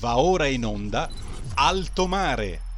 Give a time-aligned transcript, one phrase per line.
[0.00, 1.10] Va ora in onda
[1.56, 2.69] Alto Mare.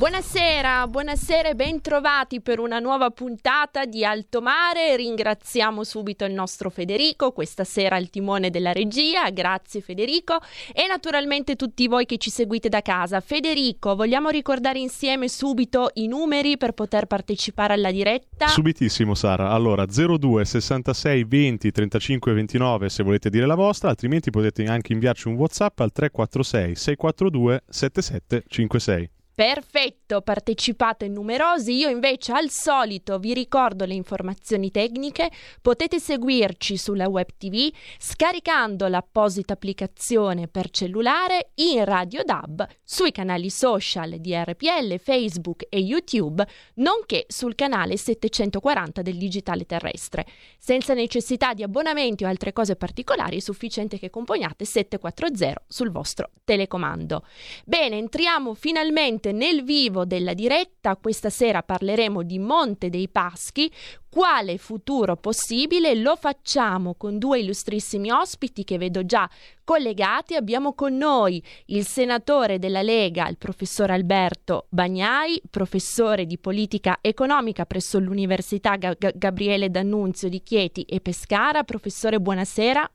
[0.00, 4.96] Buonasera, buonasera e bentrovati per una nuova puntata di Alto Mare.
[4.96, 9.28] Ringraziamo subito il nostro Federico, questa sera al timone della regia.
[9.28, 10.38] Grazie Federico
[10.72, 13.20] e naturalmente tutti voi che ci seguite da casa.
[13.20, 18.46] Federico, vogliamo ricordare insieme subito i numeri per poter partecipare alla diretta?
[18.46, 19.50] Subitissimo Sara.
[19.50, 25.28] Allora 02 66 20 35 29 se volete dire la vostra, altrimenti potete anche inviarci
[25.28, 29.10] un WhatsApp al 346 642 7756.
[29.40, 31.72] Perfetto, partecipate numerosi.
[31.72, 35.30] Io invece al solito vi ricordo le informazioni tecniche.
[35.62, 43.48] Potete seguirci sulla web TV scaricando l'apposita applicazione per cellulare in Radio DAB sui canali
[43.48, 50.26] social di RPL, Facebook e YouTube, nonché sul canale 740 del digitale terrestre.
[50.58, 56.28] Senza necessità di abbonamenti o altre cose particolari, è sufficiente che componiate 740 sul vostro
[56.44, 57.24] telecomando.
[57.64, 60.96] Bene, entriamo finalmente nel vivo della diretta.
[60.96, 63.70] Questa sera parleremo di Monte dei Paschi.
[64.08, 65.94] Quale futuro possibile?
[65.94, 69.28] Lo facciamo con due illustrissimi ospiti che vedo già
[69.62, 70.34] collegati.
[70.34, 77.66] Abbiamo con noi il senatore della Lega, il professor Alberto Bagnai, professore di politica economica
[77.66, 81.62] presso l'Università G- Gabriele D'Annunzio di Chieti e Pescara.
[81.62, 82.90] Professore, buonasera.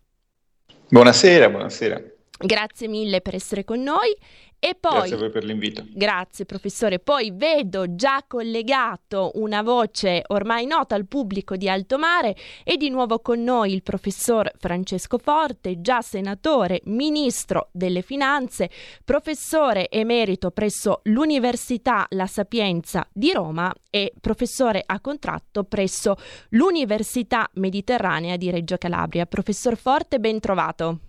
[0.90, 2.15] Buonasera, buonasera.
[2.38, 4.16] Grazie mille per essere con noi.
[4.58, 5.86] E poi, grazie a voi per l'invito.
[5.94, 6.98] Grazie professore.
[6.98, 12.90] Poi vedo già collegato una voce ormai nota al pubblico di Alto Mare e di
[12.90, 18.72] nuovo con noi il professor Francesco Forte, già senatore, ministro delle finanze,
[19.04, 26.16] professore emerito presso l'Università La Sapienza di Roma e professore a contratto presso
[26.50, 29.28] l'Università Mediterranea di Reggio Calabria.
[29.28, 31.00] Professor Forte, ben trovato.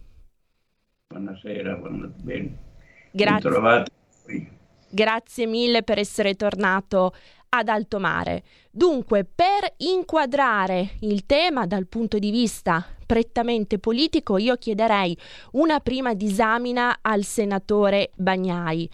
[1.08, 2.48] Buonasera, buonasera.
[3.12, 4.50] Grazie.
[4.88, 7.14] Grazie mille per essere tornato
[7.50, 8.42] ad alto mare.
[8.72, 15.16] Dunque, per inquadrare il tema dal punto di vista prettamente politico, io chiederei
[15.52, 18.90] una prima disamina al senatore Bagnai.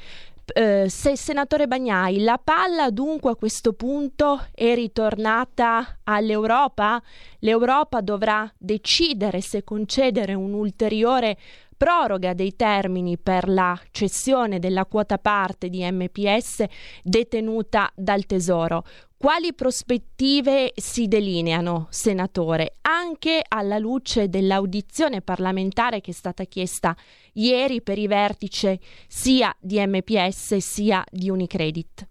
[0.54, 7.00] Uh, se senatore Bagnai, la palla dunque a questo punto è ritornata all'Europa?
[7.38, 11.38] L'Europa dovrà decidere se concedere un ulteriore
[11.82, 16.62] proroga dei termini per la cessione della quota parte di MPS
[17.02, 18.84] detenuta dal Tesoro.
[19.16, 26.96] Quali prospettive si delineano, senatore, anche alla luce dell'audizione parlamentare che è stata chiesta
[27.32, 28.78] ieri per i vertici
[29.08, 32.10] sia di MPS sia di Unicredit?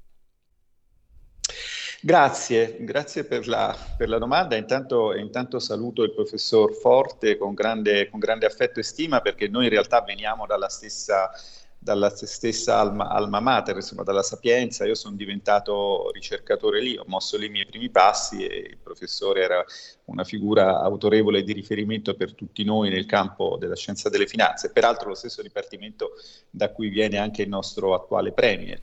[2.04, 4.56] Grazie, grazie per la, per la domanda.
[4.56, 9.66] Intanto, intanto, saluto il professor Forte con grande, con grande, affetto e stima perché noi
[9.66, 11.30] in realtà veniamo dalla stessa,
[11.78, 14.84] dalla stessa alma, alma, mater, insomma, dalla Sapienza.
[14.86, 19.44] Io sono diventato ricercatore lì, ho mosso lì i miei primi passi e il professore
[19.44, 19.64] era
[20.06, 25.10] una figura autorevole di riferimento per tutti noi nel campo della scienza delle finanze, peraltro
[25.10, 26.14] lo stesso dipartimento
[26.50, 28.82] da cui viene anche il nostro attuale premier.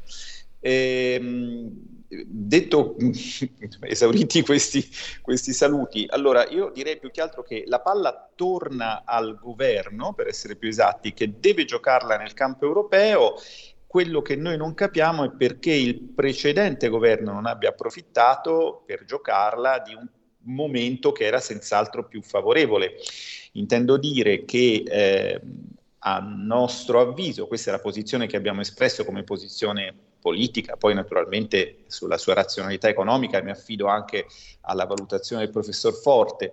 [0.60, 2.96] E, ehm, detto
[3.80, 4.86] esauriti questi,
[5.20, 10.26] questi, saluti, allora io direi più che altro che la palla torna al governo, per
[10.26, 13.34] essere più esatti, che deve giocarla nel campo europeo.
[13.86, 19.78] Quello che noi non capiamo è perché il precedente governo non abbia approfittato per giocarla
[19.78, 20.06] di un
[20.54, 22.97] momento che era senz'altro più favorevole.
[23.52, 25.41] Intendo dire che eh,
[26.00, 31.84] a nostro avviso, questa è la posizione che abbiamo espresso come posizione politica, poi naturalmente
[31.86, 34.26] sulla sua razionalità economica mi affido anche
[34.62, 36.52] alla valutazione del professor Forte.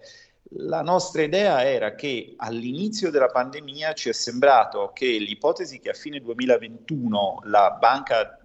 [0.58, 5.94] La nostra idea era che all'inizio della pandemia ci è sembrato che l'ipotesi che a
[5.94, 8.40] fine 2021 la banca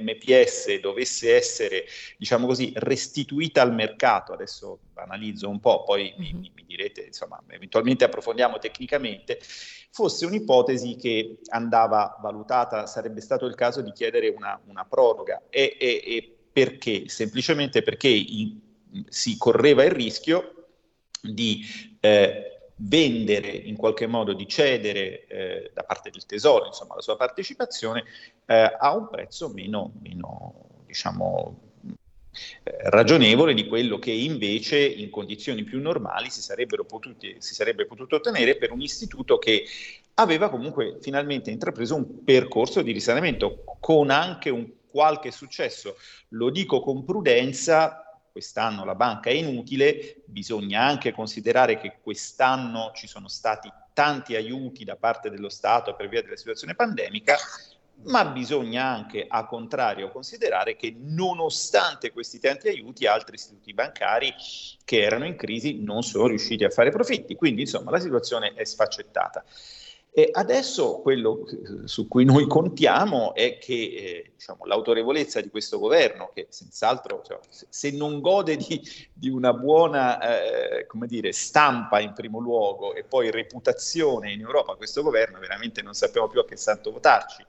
[0.00, 1.84] MPS dovesse essere,
[2.16, 6.38] diciamo così, restituita al mercato, adesso analizzo un po', poi mi, mhm.
[6.54, 9.38] mi direte, insomma, eventualmente approfondiamo tecnicamente,
[9.90, 15.42] fosse un'ipotesi che andava valutata, sarebbe stato il caso di chiedere una, una proroga.
[15.50, 17.08] E, e, e, perché?
[17.08, 18.58] Semplicemente perché in,
[19.08, 20.66] si correva il rischio
[21.20, 21.64] di
[22.00, 27.16] eh, vendere in qualche modo, di cedere eh, da parte del Tesoro, insomma, la sua
[27.16, 28.04] partecipazione
[28.46, 31.72] eh, a un prezzo meno, meno diciamo,
[32.64, 36.42] eh, ragionevole di quello che invece in condizioni più normali si,
[36.86, 39.64] potuti, si sarebbe potuto ottenere per un istituto che
[40.14, 45.96] aveva comunque finalmente intrapreso un percorso di risanamento con anche un qualche successo.
[46.30, 48.03] Lo dico con prudenza
[48.34, 54.82] quest'anno la banca è inutile, bisogna anche considerare che quest'anno ci sono stati tanti aiuti
[54.82, 57.36] da parte dello Stato per via della situazione pandemica,
[58.06, 64.34] ma bisogna anche, a contrario, considerare che nonostante questi tanti aiuti, altri istituti bancari
[64.84, 67.36] che erano in crisi non sono riusciti a fare profitti.
[67.36, 69.44] Quindi, insomma, la situazione è sfaccettata.
[70.16, 71.44] E adesso quello
[71.86, 77.40] su cui noi contiamo è che eh, diciamo, l'autorevolezza di questo governo, che senz'altro cioè,
[77.48, 78.80] se non gode di,
[79.12, 85.02] di una buona eh, dire, stampa in primo luogo e poi reputazione in Europa, questo
[85.02, 87.44] governo veramente non sappiamo più a che santo votarci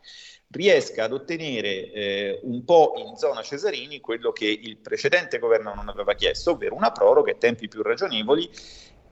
[0.49, 5.87] riesca ad ottenere eh, un po' in zona Cesarini quello che il precedente governo non
[5.87, 8.49] aveva chiesto, ovvero una proroga e tempi più ragionevoli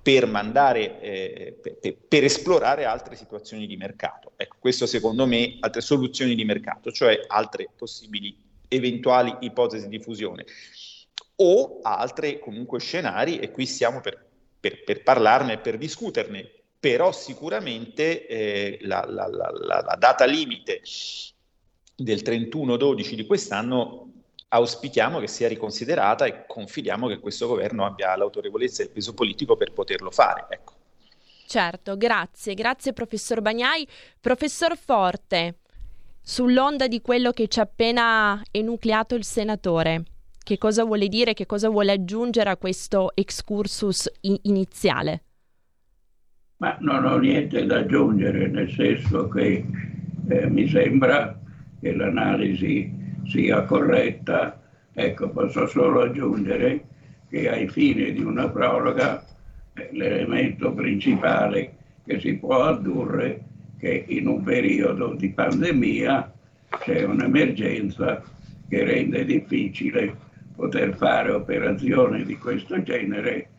[0.04, 4.34] per mandare, eh, per, per, esplorare altre situazioni di mercato.
[4.36, 10.46] Ecco, questo secondo me, altre soluzioni di mercato, cioè altre possibili eventuali ipotesi di fusione
[11.36, 14.24] o altre comunque scenari e qui siamo per,
[14.60, 16.50] per, per parlarne per discuterne
[16.84, 20.82] però sicuramente eh, la, la, la, la, data limite
[21.96, 24.13] del 31-12 di quest'anno
[24.54, 29.58] auspichiamo che sia riconsiderata e confidiamo che questo governo abbia l'autorevolezza e il peso politico
[29.58, 30.46] per poterlo fare.
[30.50, 30.74] Ecco.
[31.46, 33.88] Certo, grazie, grazie professor Bagnai.
[34.20, 35.58] Professor Forte,
[36.22, 40.04] sull'onda di quello che ci ha appena enucleato il senatore,
[40.44, 45.24] che cosa vuole dire, che cosa vuole aggiungere a questo excursus in- iniziale?
[46.58, 49.66] Ma non ho niente da aggiungere, nel senso che
[50.30, 51.40] eh, mi sembra
[51.82, 54.60] che l'analisi sia corretta.
[54.94, 56.86] Ecco, posso solo aggiungere
[57.30, 59.26] che ai fini di una proroga
[59.74, 61.76] eh, l'elemento principale
[62.06, 63.42] che si può addurre
[63.80, 66.32] che in un periodo di pandemia
[66.80, 68.22] c'è un'emergenza
[68.70, 70.16] che rende difficile
[70.56, 73.50] poter fare operazioni di questo genere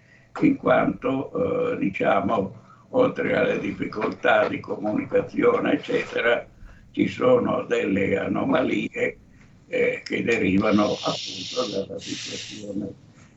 [0.41, 6.47] in quanto eh, diciamo oltre alle difficoltà di comunicazione, eccetera,
[6.93, 9.19] ci sono delle anomalie
[9.69, 12.93] eh, che derivano appunto dalla situazione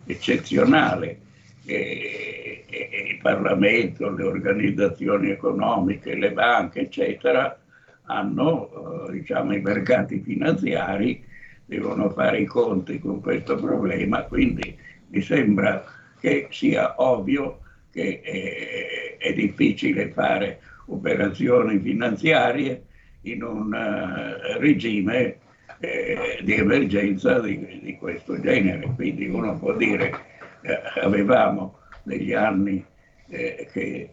[0.05, 1.19] eccezionale.
[1.65, 7.59] E, e, il Parlamento, le organizzazioni economiche, le banche, eccetera,
[8.03, 11.23] hanno, eh, diciamo, i mercati finanziari
[11.65, 14.77] devono fare i conti con questo problema, quindi
[15.09, 15.83] mi sembra
[16.19, 17.59] che sia ovvio
[17.91, 22.83] che eh, è difficile fare operazioni finanziarie
[23.21, 25.37] in un uh, regime
[25.79, 28.91] eh, di emergenza di, di, questo genere.
[28.95, 30.11] Quindi uno può dire
[30.61, 32.83] eh, avevamo degli anni
[33.27, 34.09] eh, che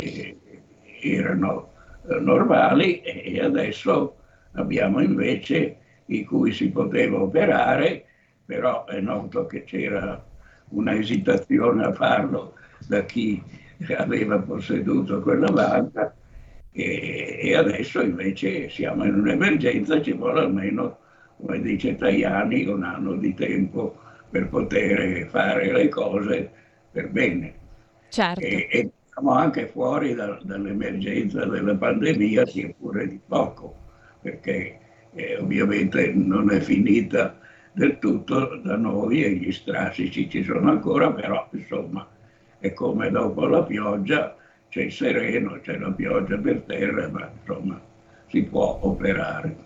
[1.01, 1.73] erano
[2.09, 4.17] eh, normali e adesso
[4.53, 5.77] abbiamo invece
[6.07, 8.05] in cui si poteva operare,
[8.45, 10.23] però è noto che c'era
[10.69, 12.55] una esitazione a farlo
[12.87, 13.43] da chi
[13.97, 16.15] aveva posseduto quella banca
[16.77, 20.99] e, adesso invece siamo in un'emergenza, ci vuole almeno,
[21.37, 23.97] come dice Tajani, un anno di tempo
[24.31, 26.51] per poter fare le cose
[26.91, 27.55] per bene.
[28.09, 28.41] Certo.
[28.41, 33.75] E, e siamo anche fuori da, dall'emergenza della pandemia, sia pure di poco,
[34.21, 34.79] perché
[35.13, 37.39] eh, ovviamente non è finita
[37.73, 42.07] del tutto da noi e gli strascici ci sono ancora, però insomma
[42.59, 44.37] è come dopo la pioggia
[44.69, 47.81] c'è il sereno, c'è la pioggia per terra, ma insomma
[48.27, 49.57] si può operare.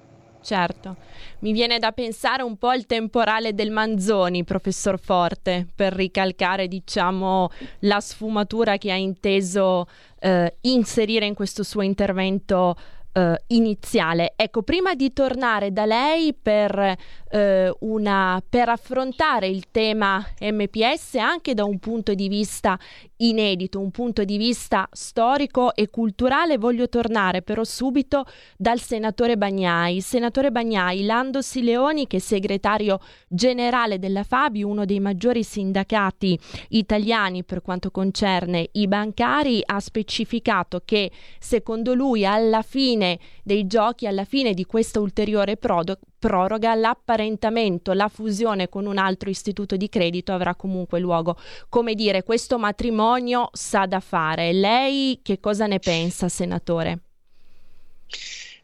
[0.48, 0.96] Certo,
[1.40, 7.50] mi viene da pensare un po' al temporale del Manzoni, professor Forte, per ricalcare, diciamo,
[7.80, 9.86] la sfumatura che ha inteso
[10.18, 12.76] eh, inserire in questo suo intervento
[13.18, 14.34] eh, iniziale.
[14.36, 16.96] Ecco, prima di tornare da lei per,
[17.30, 22.78] eh, una, per affrontare il tema MPS anche da un punto di vista
[23.16, 28.24] inedito, un punto di vista storico e culturale, voglio tornare però subito
[28.56, 30.00] dal senatore Bagnai.
[30.00, 37.42] Senatore Bagnai, Lando Sileoni, che è segretario generale della Fabi, uno dei maggiori sindacati italiani
[37.42, 41.10] per quanto concerne i bancari, ha specificato che
[41.40, 43.07] secondo lui alla fine
[43.42, 49.30] dei giochi, alla fine di questa ulteriore prodo- proroga, l'apparentamento, la fusione con un altro
[49.30, 51.36] istituto di credito avrà comunque luogo.
[51.68, 54.52] Come dire, questo matrimonio sa da fare.
[54.52, 56.98] Lei che cosa ne pensa, senatore?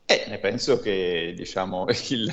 [0.07, 2.31] Eh, ne penso che diciamo, il,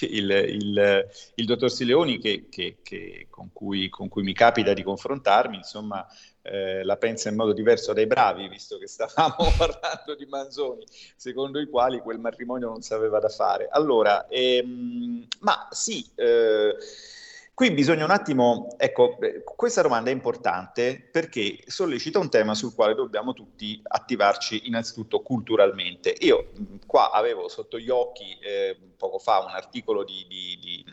[0.00, 4.82] il, il, il, dottor Sileoni, che, che, che, con, cui, con, cui, mi capita di
[4.82, 6.06] confrontarmi, insomma,
[6.44, 10.84] eh, la pensa in modo diverso dai bravi, visto che stavamo parlando di Manzoni,
[11.16, 13.68] secondo i quali quel matrimonio non sapeva da fare.
[13.70, 16.06] Allora, ehm, ma sì.
[16.14, 16.76] Eh,
[17.54, 19.16] Qui bisogna un attimo, ecco,
[19.54, 26.16] questa domanda è importante perché sollecita un tema sul quale dobbiamo tutti attivarci innanzitutto culturalmente.
[26.18, 26.50] Io
[26.84, 30.84] qua avevo sotto gli occhi eh, poco fa un articolo di, di, di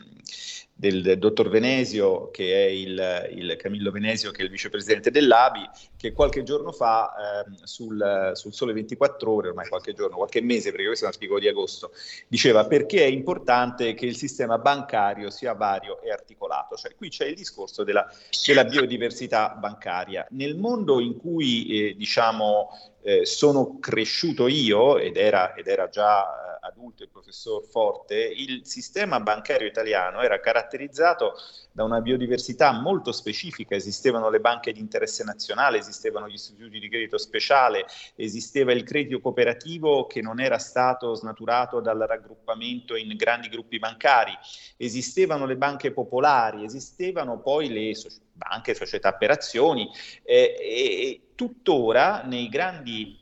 [0.74, 6.12] del dottor Venesio, che è il, il, Camillo Venesio, che è il vicepresidente dell'ABI, che
[6.12, 10.86] qualche giorno fa eh, sul, sul, Sole 24 Ore, ormai qualche giorno, qualche mese, perché
[10.86, 11.92] questo è un articolo di agosto,
[12.26, 16.76] diceva perché è importante che il sistema bancario sia vario e articolato.
[16.76, 18.10] Cioè, qui c'è il discorso della,
[18.46, 20.26] della biodiversità bancaria.
[20.30, 22.70] Nel mondo in cui eh, diciamo,
[23.02, 29.18] eh, sono cresciuto io, ed era, ed era già adulto il professor Forte, il sistema
[29.20, 31.34] bancario italiano era caratterizzato
[31.72, 36.88] da una biodiversità molto specifica, esistevano le banche di interesse nazionale, esistevano gli istituti di
[36.88, 43.48] credito speciale, esisteva il credito cooperativo che non era stato snaturato dal raggruppamento in grandi
[43.48, 44.32] gruppi bancari,
[44.76, 47.92] esistevano le banche popolari, esistevano poi le
[48.32, 49.90] banche, società per azioni
[50.22, 53.21] eh, e tuttora nei grandi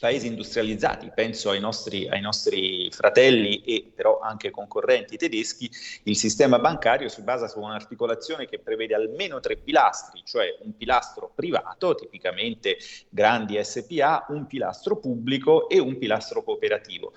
[0.00, 5.70] paesi industrializzati, penso ai nostri, ai nostri, fratelli e però anche concorrenti tedeschi,
[6.04, 11.30] il sistema bancario si basa su un'articolazione che prevede almeno tre pilastri, cioè un pilastro
[11.34, 12.78] privato, tipicamente
[13.10, 17.12] grandi SPA, un pilastro pubblico e un pilastro cooperativo.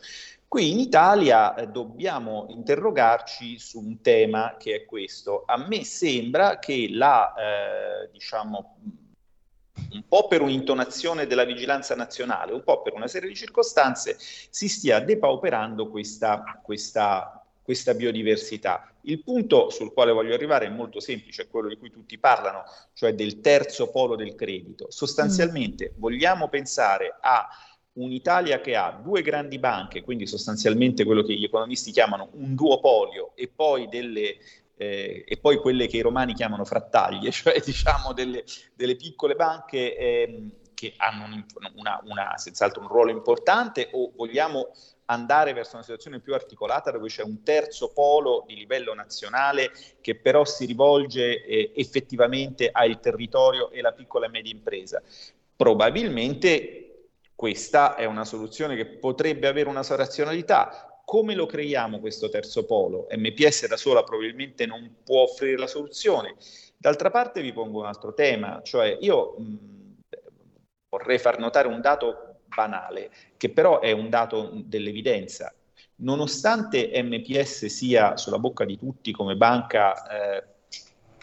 [0.46, 5.46] Qui in Italia eh, dobbiamo interrogarci su un tema che è questo.
[5.48, 8.76] A me sembra che la, eh, diciamo,
[9.92, 14.68] un po' per un'intonazione della vigilanza nazionale, un po' per una serie di circostanze, si
[14.68, 18.88] stia depauperando questa, questa, questa biodiversità.
[19.02, 22.64] Il punto sul quale voglio arrivare è molto semplice, è quello di cui tutti parlano,
[22.94, 24.90] cioè del terzo polo del credito.
[24.90, 26.00] Sostanzialmente mm.
[26.00, 27.48] vogliamo pensare a
[27.94, 33.34] un'Italia che ha due grandi banche, quindi sostanzialmente quello che gli economisti chiamano un duopolio,
[33.36, 34.38] e poi delle
[34.76, 38.44] eh, e poi quelle che i romani chiamano frattaglie, cioè diciamo delle,
[38.76, 44.72] delle piccole banche eh, che hanno un, una, una, senz'altro un ruolo importante o vogliamo
[45.06, 50.16] andare verso una situazione più articolata dove c'è un terzo polo di livello nazionale che
[50.16, 55.02] però si rivolge eh, effettivamente al territorio e alla piccola e media impresa.
[55.56, 62.30] Probabilmente questa è una soluzione che potrebbe avere una sua razionalità, come lo creiamo questo
[62.30, 63.08] terzo polo?
[63.12, 66.36] MPS da sola probabilmente non può offrire la soluzione.
[66.78, 69.58] D'altra parte vi pongo un altro tema, cioè io mh,
[70.90, 75.54] vorrei far notare un dato banale, che però è un dato dell'evidenza.
[75.98, 80.44] Nonostante MPS sia sulla bocca di tutti come banca eh,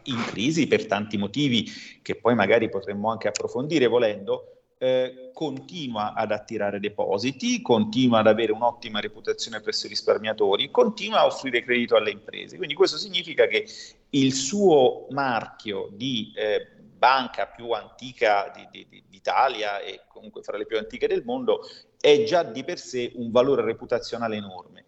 [0.05, 1.69] in crisi per tanti motivi
[2.03, 8.51] che poi magari potremmo anche approfondire volendo, eh, continua ad attirare depositi, continua ad avere
[8.53, 12.57] un'ottima reputazione presso i risparmiatori, continua a offrire credito alle imprese.
[12.57, 13.69] Quindi questo significa che
[14.09, 20.57] il suo marchio di eh, banca più antica di, di, di, d'Italia e comunque fra
[20.57, 21.61] le più antiche del mondo
[22.01, 24.87] è già di per sé un valore reputazionale enorme.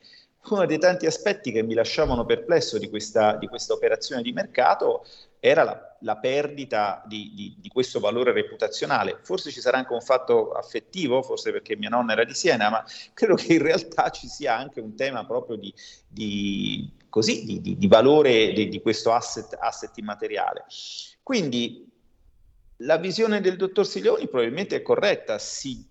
[0.48, 5.04] Uno dei tanti aspetti che mi lasciavano perplesso di questa, di questa operazione di mercato
[5.44, 9.18] era la, la perdita di, di, di, questo valore reputazionale.
[9.22, 12.84] Forse ci sarà anche un fatto affettivo, forse perché mia nonna era di Siena, ma
[13.12, 18.80] credo che in realtà ci sia anche un tema proprio di, così, di, valore di,
[18.80, 20.64] questo asset, asset immateriale.
[21.24, 21.90] Quindi
[22.76, 25.84] la visione del dottor Siglioni probabilmente è corretta, si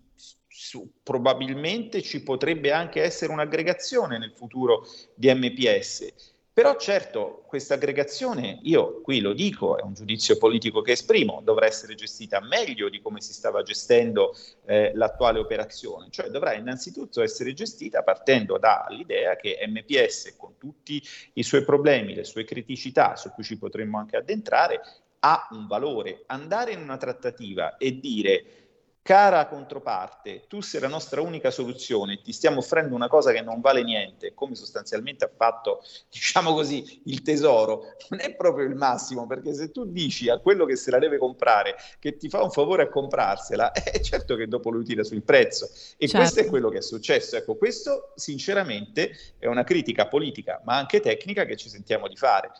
[0.48, 8.58] su, probabilmente ci potrebbe anche essere un'aggregazione nel futuro di MPS però certo questa aggregazione,
[8.62, 13.00] io qui lo dico, è un giudizio politico che esprimo, dovrà essere gestita meglio di
[13.00, 19.58] come si stava gestendo eh, l'attuale operazione, cioè dovrà innanzitutto essere gestita partendo dall'idea che
[19.66, 21.02] MPS con tutti
[21.34, 24.82] i suoi problemi, le sue criticità, su cui ci potremmo anche addentrare,
[25.20, 26.24] ha un valore.
[26.26, 28.61] Andare in una trattativa e dire
[29.02, 33.60] cara controparte, tu sei la nostra unica soluzione, ti stiamo offrendo una cosa che non
[33.60, 39.26] vale niente, come sostanzialmente ha fatto, diciamo così, il tesoro, non è proprio il massimo,
[39.26, 42.50] perché se tu dici a quello che se la deve comprare che ti fa un
[42.50, 45.66] favore a comprarsela, è certo che dopo lui tira sul prezzo.
[45.96, 46.18] E certo.
[46.18, 47.36] questo è quello che è successo.
[47.36, 52.52] Ecco, questo sinceramente è una critica politica, ma anche tecnica che ci sentiamo di fare.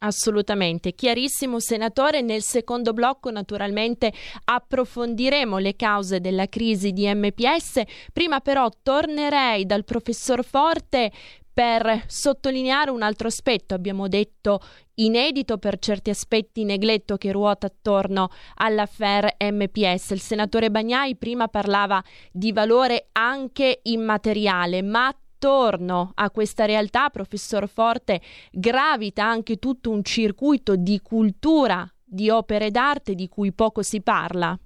[0.00, 2.20] Assolutamente, chiarissimo senatore.
[2.20, 4.12] Nel secondo blocco naturalmente
[4.44, 7.82] approfondiremo le cause della crisi di MPS.
[8.12, 11.10] Prima però tornerei dal professor Forte
[11.54, 14.60] per sottolineare un altro aspetto, abbiamo detto
[14.94, 20.10] inedito per certi aspetti negletto che ruota attorno all'affair MPS.
[20.10, 27.68] Il senatore Bagnai prima parlava di valore anche immateriale, ma attorno a questa realtà, professor
[27.68, 34.00] Forte, gravita anche tutto un circuito di cultura, di opere d'arte di cui poco si
[34.00, 34.58] parla.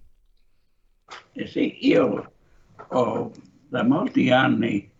[1.32, 2.32] Eh sì, io
[2.88, 3.32] ho,
[3.68, 4.90] da molti anni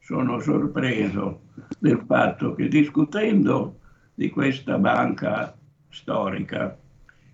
[0.00, 1.40] sono sorpreso
[1.78, 3.80] del fatto che discutendo
[4.14, 5.56] di questa banca
[5.90, 6.78] storica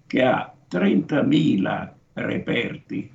[0.06, 3.10] che ha 30.000 reperti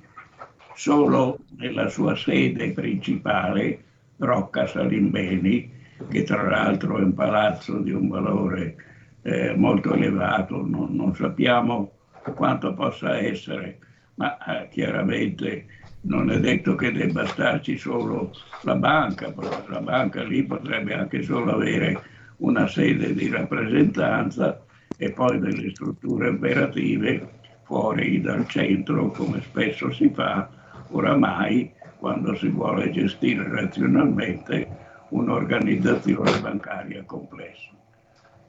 [0.74, 3.86] solo nella sua sede principale,
[4.18, 5.70] Rocca Salimbeni,
[6.08, 8.76] che tra l'altro è un palazzo di un valore
[9.22, 11.92] eh, molto elevato, non, non, sappiamo
[12.34, 13.78] quanto possa essere,
[14.14, 15.66] ma eh, chiaramente
[16.02, 18.32] non è detto che debba starci solo
[18.62, 19.32] la banca,
[19.68, 22.00] la banca lì potrebbe anche solo avere
[22.38, 24.62] una sede di rappresentanza
[24.96, 30.48] e poi delle strutture operative fuori dal centro, come spesso si fa
[30.90, 34.66] oramai quando si vuole gestire razionalmente
[35.08, 37.70] un'organizzazione bancaria complessa.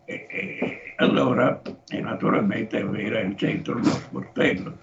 [0.06, 4.78] E, e allora, e naturalmente avere al centro uno sportello,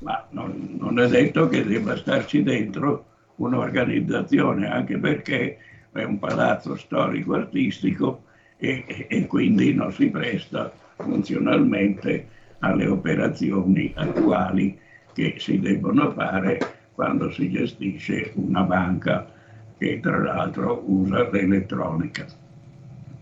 [0.00, 3.06] ma non, non, è detto che debba starci dentro
[3.36, 5.58] un'organizzazione, anche perché
[5.92, 8.24] è un palazzo storico-artistico
[8.56, 12.28] e, e quindi non si presta funzionalmente
[12.60, 14.78] alle operazioni attuali
[15.12, 19.30] che si debbono fare quando si gestisce una banca
[19.78, 22.26] che tra l'altro usa l'elettronica.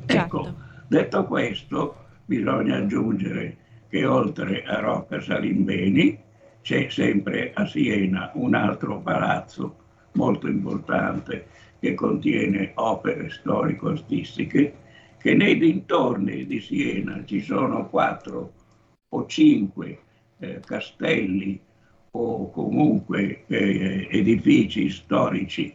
[0.06, 0.14] Certo.
[0.14, 0.54] Ecco,
[0.86, 3.54] detto questo, bisogna aggiungere
[3.90, 6.18] che oltre a Rocca Salimbeni
[6.62, 9.76] c'è sempre a Siena un altro palazzo
[10.12, 11.44] molto importante
[11.78, 14.74] che contiene opere storico-artistiche,
[15.18, 18.52] che nei dintorni di Siena ci sono quattro
[19.10, 19.98] o cinque
[20.38, 21.60] eh, castelli
[22.16, 25.72] o comunque eh, edifici storici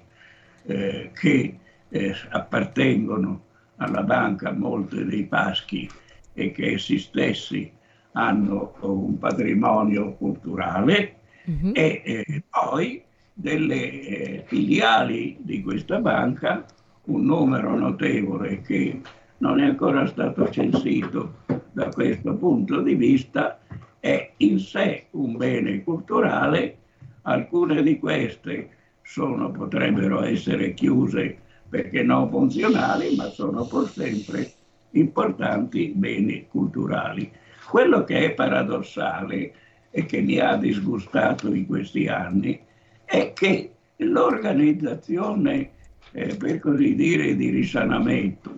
[0.65, 1.57] eh, che
[1.89, 3.43] eh, appartengono
[3.77, 5.89] alla banca Monte dei Paschi
[6.33, 7.71] e che essi stessi
[8.13, 11.15] hanno un patrimonio culturale
[11.49, 11.71] mm-hmm.
[11.73, 16.65] e eh, poi delle eh, filiali di questa banca,
[17.05, 19.01] un numero notevole che
[19.37, 21.39] non è ancora stato censito
[21.71, 23.59] da questo punto di vista,
[24.01, 26.77] è in sé un bene culturale,
[27.21, 28.69] alcune di queste
[29.03, 31.37] sono, potrebbero essere chiuse
[31.69, 34.51] perché non funzionali, ma sono pur sempre
[34.91, 37.31] importanti beni culturali.
[37.69, 39.53] Quello che è paradossale
[39.91, 42.59] e che mi ha disgustato in questi anni
[43.05, 45.69] è che l'organizzazione,
[46.11, 48.51] eh, per così dire, di risanamento,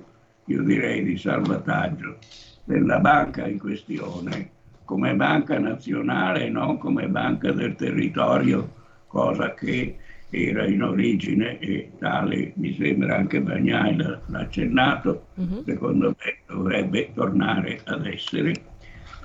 [0.46, 2.18] io direi di salvataggio,
[2.64, 4.50] della banca in questione,
[4.86, 8.72] come banca nazionale, non come banca del territorio,
[9.08, 9.98] cosa che
[10.30, 15.64] era in origine e tale mi sembra anche Bagnai l'ha accennato, uh-huh.
[15.64, 18.54] secondo me dovrebbe tornare ad essere,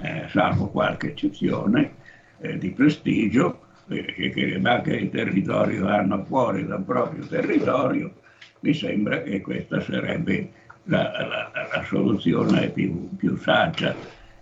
[0.03, 1.93] eh, salvo qualche eccezione
[2.41, 8.13] eh, di prestigio, eh, che le banche di territorio hanno fuori dal proprio territorio,
[8.61, 10.51] mi sembra che questa sarebbe
[10.85, 13.95] la, la, la soluzione più, più, saggia.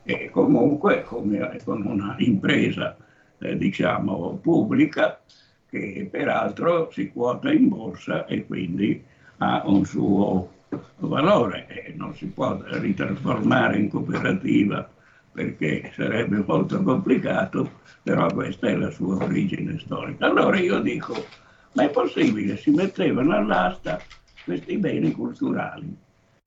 [0.08, 2.96] E comunque come, con una impresa
[3.38, 5.20] eh, diciamo pubblica
[5.68, 9.02] che peraltro si quota in borsa e quindi
[9.38, 10.52] ha un suo
[10.98, 14.88] valore e non si può ritrasformare in cooperativa
[15.32, 20.26] perché sarebbe molto complicato, però questa è la sua origine storica.
[20.26, 21.14] Allora io dico,
[21.72, 24.00] ma è possibile, si mettevano all'asta
[24.44, 25.94] questi beni culturali,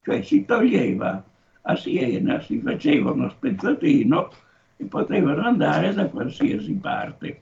[0.02, 1.24] cioè si toglieva
[1.62, 4.32] a Siena, si faceva uno spezzatino
[4.78, 7.42] e potevano andare da qualsiasi parte.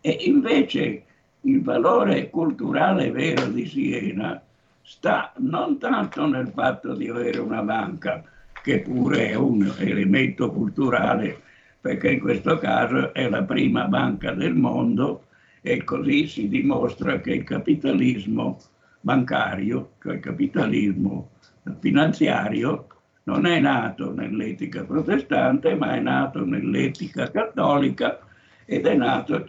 [0.00, 1.04] E invece
[1.42, 4.40] il valore culturale vero di Siena
[4.82, 8.22] sta non tanto nel fatto di avere una banca,
[8.62, 11.40] che pure è un elemento culturale,
[11.80, 15.24] perché in questo caso è la prima banca del mondo
[15.62, 18.58] e così si dimostra che il capitalismo
[19.00, 21.30] bancario, cioè il capitalismo
[21.78, 22.86] finanziario,
[23.24, 28.18] non è nato nell'etica protestante, ma è nato nell'etica cattolica
[28.64, 29.46] ed è nato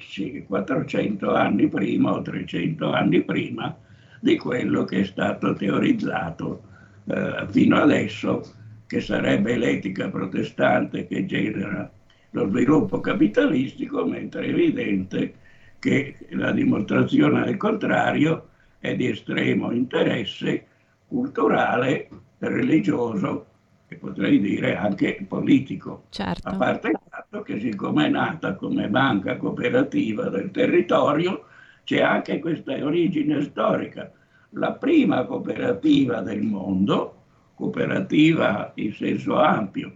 [0.47, 3.75] 400 anni prima o 300 anni prima
[4.19, 6.63] di quello che è stato teorizzato
[7.05, 8.41] eh, fino adesso,
[8.87, 11.89] che sarebbe l'etica protestante che genera
[12.31, 15.33] lo sviluppo capitalistico, mentre è evidente
[15.79, 20.65] che la dimostrazione del contrario è di estremo interesse
[21.07, 23.50] culturale, religioso
[23.91, 26.03] e potrei dire anche politico.
[26.11, 26.47] Certo.
[26.47, 31.43] A parte il fatto che siccome è nata come banca cooperativa del territorio,
[31.83, 34.09] c'è anche questa origine storica.
[34.55, 37.23] la prima cooperativa del mondo,
[37.55, 39.91] cooperativa in senso ampio,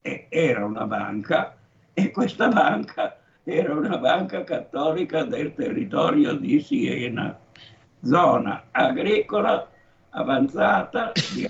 [0.00, 1.56] era una banca
[1.92, 7.38] e questa banca era una banca cattolica del territorio di Siena,
[8.02, 9.68] zona agricola
[10.10, 11.46] avanzata di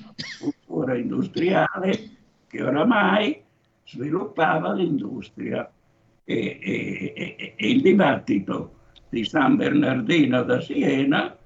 [0.91, 2.11] agricoltura industriale
[2.49, 3.41] che oramai
[3.85, 5.71] sviluppava l'industria
[6.25, 8.75] e, e, e, il dibattito
[9.09, 11.37] di San Bernardino da Siena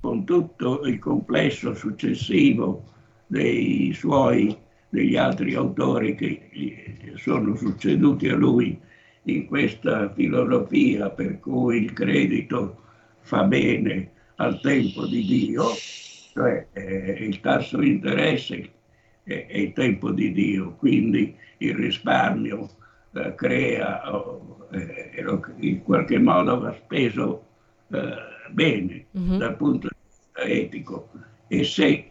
[0.00, 2.84] con tutto il complesso successivo
[3.26, 4.56] dei suoi
[4.90, 8.78] degli altri autori che sono succeduti a lui
[9.24, 12.84] in questa filosofia per cui il credito
[13.20, 15.64] fa bene al tempo di Dio,
[16.32, 18.70] cioè eh, il tasso di interesse
[19.28, 22.68] è, è, il tempo di Dio, quindi il risparmio
[23.12, 25.24] eh, crea, oh, eh,
[25.60, 27.44] in qualche modo va speso
[27.90, 28.14] eh,
[28.50, 29.38] bene mm-hmm.
[29.38, 31.10] dal punto di vista etico
[31.48, 32.10] e se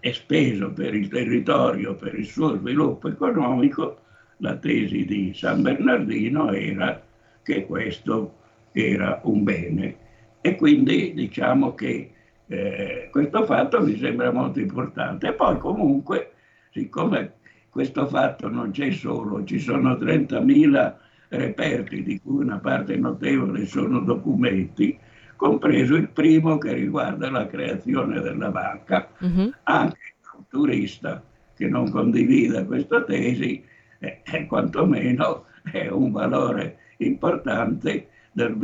[0.00, 3.98] è speso per il territorio, per il suo sviluppo economico,
[4.38, 7.00] la tesi di San Bernardino era
[7.42, 8.34] che questo
[8.72, 9.96] era un bene.
[10.40, 12.11] E quindi diciamo che
[12.52, 15.28] eh, questo fatto mi sembra molto importante.
[15.28, 16.32] E poi comunque,
[16.70, 17.34] siccome
[17.70, 20.94] questo fatto non c'è solo, ci sono 30.000
[21.28, 24.98] reperti, di cui una parte notevole sono documenti,
[25.34, 29.08] compreso il primo che riguarda la creazione della banca.
[29.18, 29.50] Uh-huh.
[29.62, 31.22] Anche un turista
[31.56, 33.64] che non condivida questa tesi
[33.98, 38.56] eh, quantomeno è un valore importante per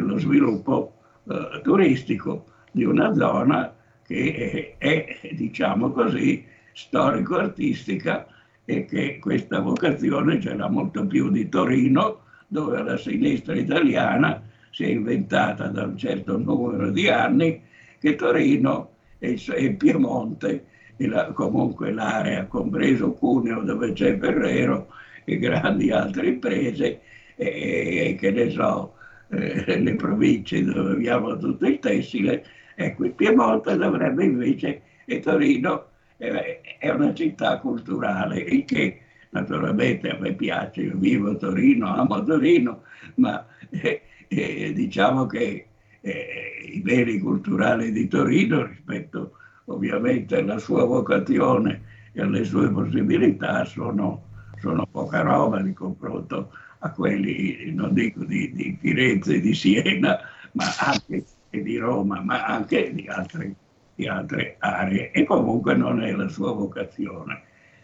[0.00, 0.92] lo sviluppo
[1.28, 3.72] eh, turistico di una zona
[4.04, 8.26] che è, è, diciamo così, storico-artistica
[8.64, 14.84] e che questa vocazione ce l'ha molto più di Torino, dove la sinistra italiana si
[14.84, 17.62] è inventata da un certo numero di anni
[18.00, 24.88] che Torino e Piemonte e la, comunque l'area, compreso Cuneo dove c'è Ferrero
[25.24, 27.00] e grandi altre imprese,
[27.36, 28.94] e, e che ne so,
[29.28, 35.88] eh, le province dove abbiamo tutto il tessile, ecco il Piemonte dovrebbe invece, e Torino
[36.16, 42.22] è, è una città culturale, il che naturalmente a me piace, io vivo Torino, amo
[42.22, 42.82] Torino,
[43.16, 45.66] ma eh, eh, diciamo che
[46.00, 46.26] eh,
[46.72, 49.32] i beni culturali di Torino rispetto
[49.66, 51.82] ovviamente la sua vocazione
[52.12, 54.22] e le sue possibilità sono,
[54.60, 60.18] sono poca roba di confronto a quelli, non dico di, di Firenze, di Siena,
[60.52, 61.24] ma anche
[61.62, 63.54] di Roma, ma anche di altre,
[63.94, 65.10] di altre aree.
[65.12, 67.42] E comunque non è la sua vocazione.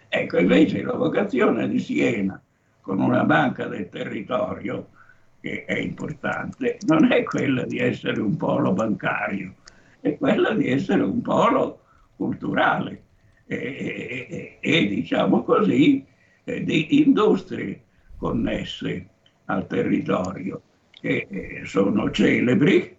[0.08, 2.40] Ecco, invece la vocazione di Siena,
[2.80, 4.88] con una banca del territorio,
[5.40, 9.54] che è importante, non è quella di essere un polo bancario,
[10.00, 11.82] è quella di essere un polo
[12.16, 13.02] culturale
[13.46, 16.04] e, e, e diciamo così,
[16.44, 17.84] eh, di industrie
[18.16, 19.08] connesse
[19.46, 20.60] al territorio
[21.00, 22.96] che eh, sono celebri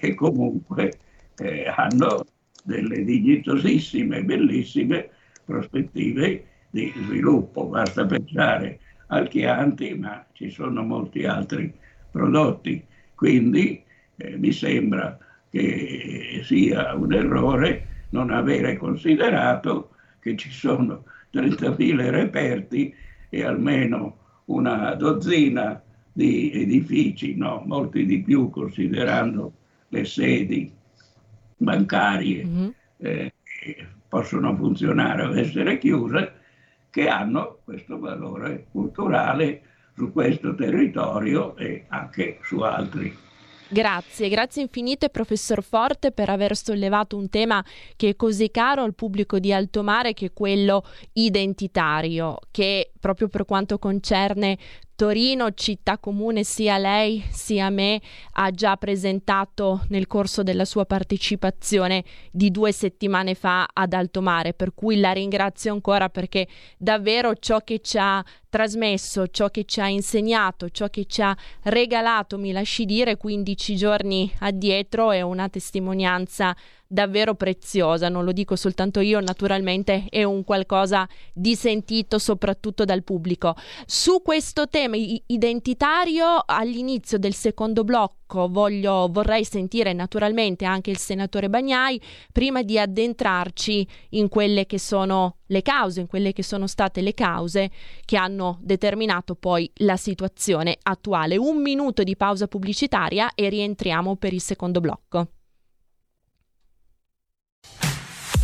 [0.00, 0.98] e, e comunque
[1.38, 2.24] eh, hanno
[2.64, 5.10] delle dignitosissime, bellissime
[5.44, 7.66] prospettive di sviluppo.
[7.66, 11.72] Basta pensare al Chianti, ma ci sono molti altri
[12.10, 12.84] prodotti.
[13.14, 13.82] Quindi
[14.16, 15.16] eh, mi sembra
[15.50, 22.94] che sia un errore non avere considerato che ci sono 30.000 reperti
[23.28, 25.80] e almeno una dozzina
[26.12, 29.52] di edifici, no, molti di più considerando
[29.96, 30.72] le sedi
[31.56, 32.68] bancarie mm-hmm.
[32.98, 36.32] eh, che possono funzionare o essere chiuse,
[36.90, 39.62] che hanno questo valore culturale
[39.94, 43.24] su questo territorio e anche su altri
[43.68, 47.64] Grazie, grazie infinite professor Forte per aver sollevato un tema
[47.96, 53.26] che è così caro al pubblico di Alto Mare che è quello identitario, che proprio
[53.26, 54.56] per quanto concerne
[54.96, 58.00] Torino, città comune, sia lei sia me
[58.32, 64.54] ha già presentato nel corso della sua partecipazione di due settimane fa ad Alto Mare,
[64.54, 69.80] per cui la ringrazio ancora perché davvero ciò che ci ha trasmesso, ciò che ci
[69.80, 75.48] ha insegnato, ciò che ci ha regalato, mi lasci dire, 15 giorni addietro è una
[75.48, 76.56] testimonianza
[76.86, 83.02] davvero preziosa, non lo dico soltanto io, naturalmente è un qualcosa di sentito soprattutto dal
[83.02, 83.54] pubblico.
[83.84, 88.14] Su questo tema identitario, all'inizio del secondo blocco
[88.48, 92.00] voglio, vorrei sentire naturalmente anche il senatore Bagnai
[92.32, 97.14] prima di addentrarci in quelle che sono le cause, in quelle che sono state le
[97.14, 97.70] cause
[98.04, 101.36] che hanno determinato poi la situazione attuale.
[101.36, 105.28] Un minuto di pausa pubblicitaria e rientriamo per il secondo blocco.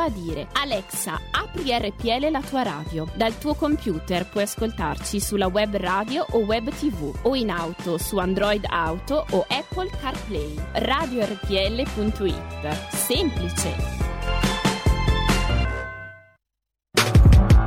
[0.00, 3.06] a dire Alexa, apri RPL la tua radio.
[3.14, 8.16] Dal tuo computer puoi ascoltarci sulla web radio o web tv o in auto su
[8.16, 10.54] Android Auto o Apple CarPlay.
[10.72, 12.34] RadioRPL.it.
[12.90, 14.10] Semplice.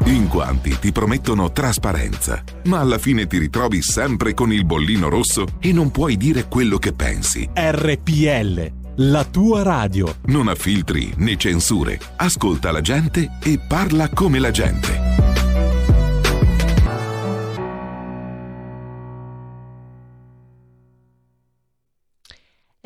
[0.06, 5.46] In quanti ti promettono trasparenza, ma alla fine ti ritrovi sempre con il bollino rosso
[5.60, 7.50] e non puoi dire quello che pensi.
[7.54, 10.16] RPL la tua radio.
[10.26, 12.00] Non ha filtri né censure.
[12.16, 15.05] Ascolta la gente e parla come la gente.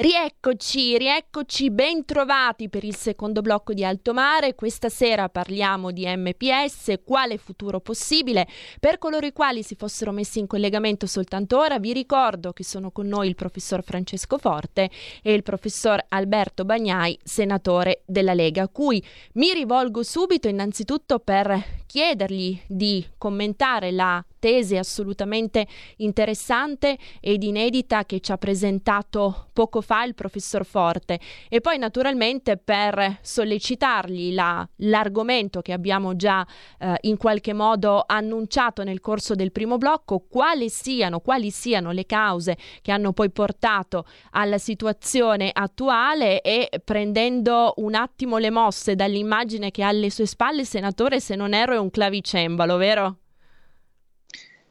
[0.01, 4.55] Rieccoci, rieccoci, ben trovati per il secondo blocco di Alto Mare.
[4.55, 8.47] Questa sera parliamo di MPS, quale futuro possibile.
[8.79, 12.91] Per coloro i quali si fossero messi in collegamento soltanto ora, vi ricordo che sono
[12.91, 14.89] con noi il professor Francesco Forte
[15.21, 21.79] e il professor Alberto Bagnai, senatore della Lega, a cui mi rivolgo subito innanzitutto per
[21.85, 30.03] chiedergli di commentare la tesi assolutamente interessante ed inedita che ci ha presentato poco fa
[30.03, 36.45] il professor Forte e poi naturalmente per sollecitargli la, l'argomento che abbiamo già
[36.77, 42.05] eh, in qualche modo annunciato nel corso del primo blocco, quali siano, quali siano le
[42.05, 49.71] cause che hanno poi portato alla situazione attuale e prendendo un attimo le mosse dall'immagine
[49.71, 53.17] che ha alle sue spalle, senatore, se non ero è un clavicembalo, vero?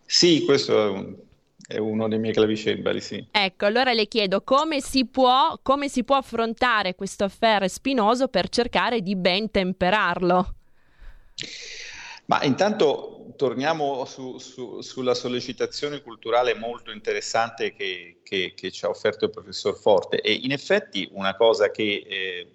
[0.07, 1.17] Sì, questo è, un,
[1.69, 3.27] è uno dei miei clavicembali, sì.
[3.31, 8.49] Ecco, allora le chiedo come si può, come si può affrontare questo affare spinoso per
[8.49, 10.55] cercare di ben temperarlo?
[12.25, 18.89] Ma intanto torniamo su, su, sulla sollecitazione culturale molto interessante che, che, che, ci ha
[18.89, 22.49] offerto il professor Forte e in effetti una cosa che eh,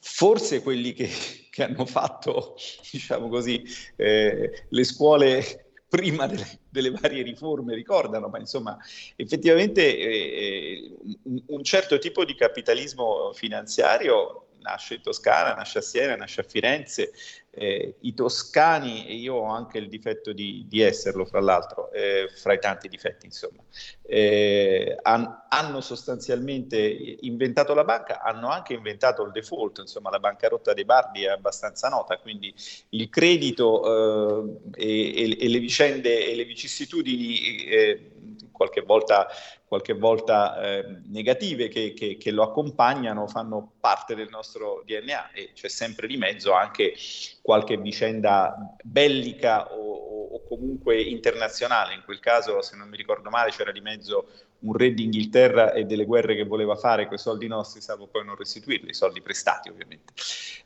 [0.00, 1.08] forse quelli che,
[1.48, 2.56] che, hanno fatto,
[2.90, 3.62] diciamo così,
[3.94, 5.61] eh, le scuole
[5.92, 8.78] prima delle, delle, varie riforme ricordano, ma insomma
[9.14, 16.16] effettivamente eh, un, un certo tipo di capitalismo finanziario nasce in Toscana, nasce a Siena,
[16.16, 17.12] nasce a Firenze.
[17.54, 22.30] Eh, I toscani, e io ho anche il difetto di, di esserlo, fra l'altro, eh,
[22.34, 23.62] fra i tanti difetti, insomma,
[24.04, 26.78] eh, han, hanno sostanzialmente
[27.20, 31.90] inventato la banca, hanno anche inventato il default, insomma, la bancarotta dei Bardi è abbastanza
[31.90, 32.54] nota, quindi
[32.90, 38.10] il credito eh, e, e, le vicende e le vicissitudini eh,
[38.50, 39.26] qualche volta
[39.72, 45.52] qualche volta eh, negative che, che, che, lo accompagnano fanno parte del nostro DNA e
[45.54, 46.92] c'è sempre di mezzo anche
[47.40, 51.94] qualche vicenda bellica o, o, comunque internazionale.
[51.94, 55.84] In quel caso, se non mi ricordo male, c'era di mezzo un re d'Inghilterra e
[55.84, 59.22] delle guerre che voleva fare con i soldi nostri, salvo poi non restituirli, i soldi
[59.22, 60.12] prestati ovviamente.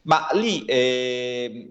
[0.03, 1.69] Ma lì eh,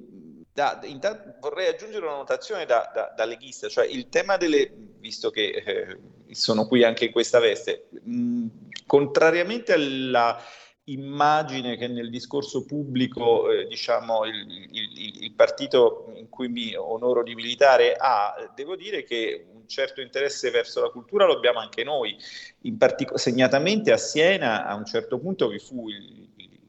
[0.54, 5.30] da, intanto vorrei aggiungere una notazione da, da, da, leghista, cioè il tema delle, visto
[5.32, 5.98] che eh,
[6.32, 8.48] sono qui anche in questa veste, mh,
[8.86, 10.40] contrariamente alla
[10.86, 17.24] immagine che nel discorso pubblico, eh, diciamo, il, il, il, partito in cui mi onoro
[17.24, 21.84] di militare ha, devo dire che un certo interesse verso la cultura lo abbiamo anche
[21.84, 22.16] noi,
[22.62, 26.60] in partic- segnatamente a Siena a un certo punto vi fu il, il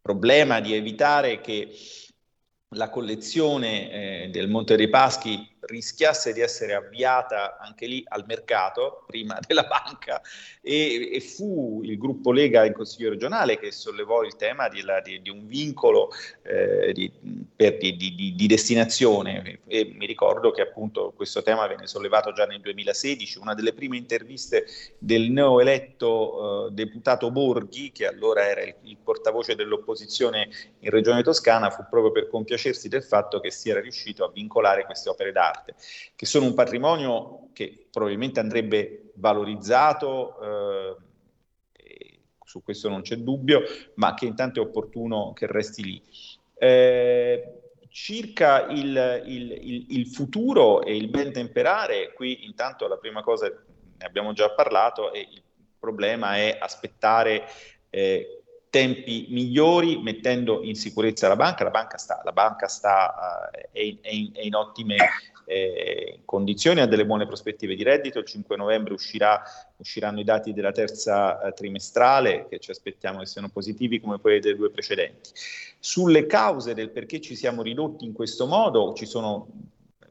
[0.00, 1.68] problema di evitare che
[2.70, 9.04] la collezione eh, del Monte dei Paschi rischiasse di essere avviata anche lì al mercato
[9.06, 10.20] prima della banca
[10.60, 15.00] e, e fu il gruppo Lega in Consiglio regionale che sollevò il tema di, la,
[15.00, 16.10] di, di un vincolo
[16.42, 17.10] eh, di,
[17.54, 19.60] per, di, destinazione.
[19.66, 23.96] E mi ricordo che appunto questo tema venne sollevato già nel 2016, una delle prime
[23.96, 24.66] interviste
[24.98, 30.48] del neoeletto eh, deputato Borghi che allora era il, il portavoce dell'opposizione
[30.80, 34.84] in Regione Toscana fu proprio per compiacersi del fatto che si era riuscito a vincolare
[34.84, 35.51] queste opere d'arte,
[36.14, 40.96] che sono un patrimonio che probabilmente andrebbe valorizzato, eh,
[42.44, 43.62] su questo non c'è dubbio,
[43.94, 46.02] ma che intanto è opportuno che resti lì.
[46.54, 53.22] Eh, circa il, il, il, il, futuro e il ben temperare, qui intanto la prima
[53.22, 55.42] cosa ne abbiamo già parlato e il
[55.78, 57.44] problema è aspettare
[57.90, 61.64] eh, tempi migliori mettendo in sicurezza la banca.
[61.64, 64.96] La banca sta, la banca sta uh, è, è, in, è, in, ottime
[65.44, 68.18] eh, condizioni, ha delle buone prospettive di reddito.
[68.18, 69.42] Il 5 novembre uscirà,
[69.76, 74.40] usciranno i dati della terza uh, trimestrale che ci aspettiamo che siano positivi come quelli
[74.40, 75.30] delle due precedenti.
[75.78, 79.48] Sulle cause del perché ci siamo ridotti in questo modo ci sono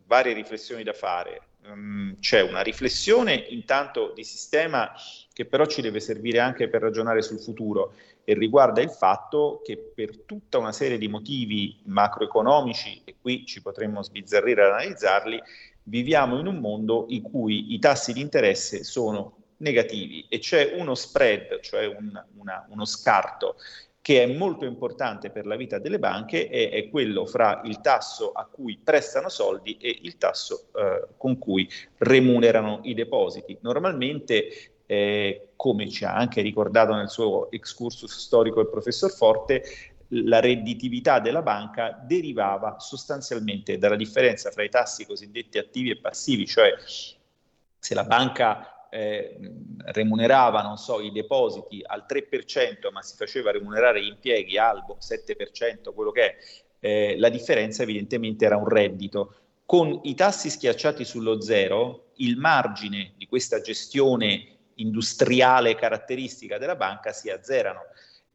[0.05, 1.41] varie riflessioni da fare.
[1.63, 4.91] Um, c'è una riflessione intanto di sistema
[5.33, 9.77] che però ci deve servire anche per ragionare sul futuro e riguarda il fatto che
[9.77, 15.41] per tutta una serie di motivi macroeconomici, e qui ci potremmo sbizzarrire ad analizzarli,
[15.83, 20.95] viviamo in un mondo in cui i tassi di interesse sono negativi e c'è uno
[20.95, 23.55] spread, cioè un, una, uno scarto
[24.01, 28.31] che è molto importante per la vita delle banche e è quello fra il tasso
[28.31, 33.59] a cui prestano soldi e il tasso eh, con cui remunerano i depositi.
[33.61, 39.63] Normalmente eh, come ci ha anche ricordato nel suo excursus storico il professor Forte,
[40.10, 46.45] la redditività della banca derivava sostanzialmente dalla differenza fra i tassi cosiddetti attivi e passivi,
[46.45, 49.39] cioè se la banca eh,
[49.77, 55.93] remunerava, non so, i depositi al 3%, ma si faceva remunerare gli impieghi albo 7%,
[55.93, 56.36] quello che è,
[56.82, 59.36] eh, la differenza evidentemente era un reddito.
[59.65, 67.11] Con i tassi schiacciati sullo zero, il margine di questa gestione industriale caratteristica della banca
[67.11, 67.81] si azzerano.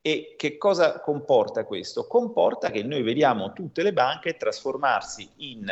[0.00, 2.06] E che cosa comporta questo?
[2.06, 5.66] Comporta che noi vediamo tutte le banche trasformarsi in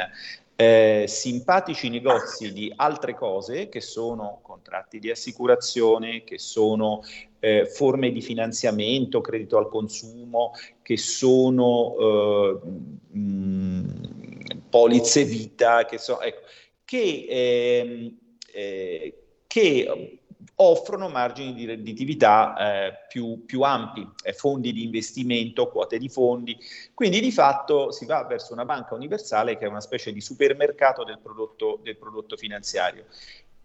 [0.56, 7.02] eh, simpatici negozi di altre cose che sono contratti di assicurazione, che sono
[7.40, 16.20] eh, forme di finanziamento, credito al consumo, che sono eh, mh, polizze vita, che, so,
[16.20, 16.40] ecco,
[16.84, 18.18] che, ehm,
[18.52, 19.14] eh,
[19.46, 20.18] che
[20.57, 26.57] offrono margini di redditività eh, più, più, ampi, eh, fondi di investimento, quote di fondi.
[26.93, 31.05] Quindi di fatto si va verso una banca universale che è una specie di supermercato
[31.05, 33.07] del prodotto, del prodotto finanziario.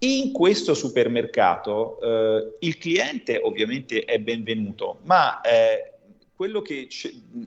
[0.02, 5.96] In questo supermercato eh, il cliente ovviamente è benvenuto, ma eh,
[6.40, 6.88] quello che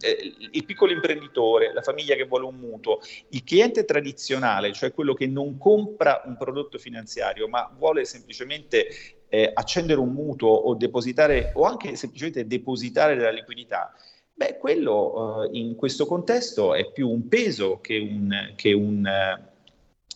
[0.00, 3.00] eh, il piccolo imprenditore, la famiglia che vuole un mutuo,
[3.30, 9.50] il cliente tradizionale, cioè quello che non compra un prodotto finanziario, ma vuole semplicemente eh,
[9.54, 13.94] accendere un mutuo o depositare o anche semplicemente depositare della liquidità,
[14.34, 19.40] beh, quello eh, in questo contesto è più un peso che un, che un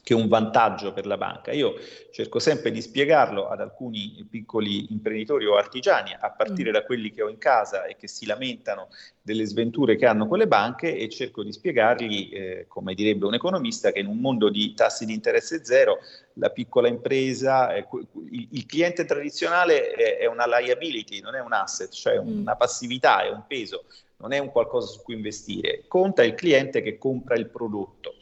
[0.06, 1.50] che un vantaggio per la banca.
[1.50, 1.74] Io
[2.12, 6.72] cerco sempre di spiegarlo ad alcuni piccoli imprenditori o artigiani, a partire mm.
[6.72, 8.86] da quelli che ho in casa e che si lamentano
[9.20, 13.34] delle sventure che hanno con le banche e cerco di spiegargli, eh, come direbbe un
[13.34, 15.98] economista, che in un mondo di tassi di interesse zero
[16.38, 17.86] la piccola impresa, eh,
[18.30, 22.40] il, cliente tradizionale è, è, una liability, non è un asset, cioè mm.
[22.40, 23.84] una passività, è un peso
[24.18, 28.14] non è un qualcosa su cui investire, conta il cliente che compra il prodotto.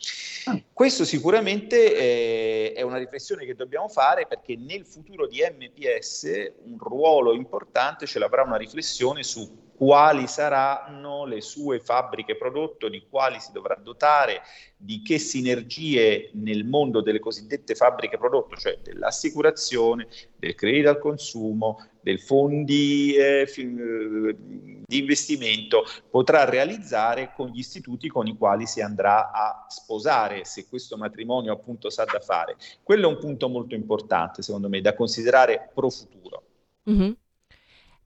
[0.46, 0.60] Ah.
[0.72, 6.78] Questo sicuramente eh, è una riflessione che dobbiamo fare perché nel futuro di MPS un
[6.78, 13.40] ruolo importante ce l'avrà una riflessione su quali saranno le sue fabbriche prodotto, di quali
[13.40, 14.42] si dovrà dotare,
[14.76, 20.06] di che sinergie nel mondo delle cosiddette fabbriche prodotto, cioè dell'assicurazione,
[20.36, 28.26] del credito al consumo, del fondi eh, di investimento, potrà realizzare con gli istituti con
[28.26, 32.56] i quali si andrà a sposare, se questo matrimonio appunto sa da fare.
[32.82, 36.42] Quello è un punto molto importante, secondo me, da considerare pro futuro.
[36.88, 37.12] Mm-hmm.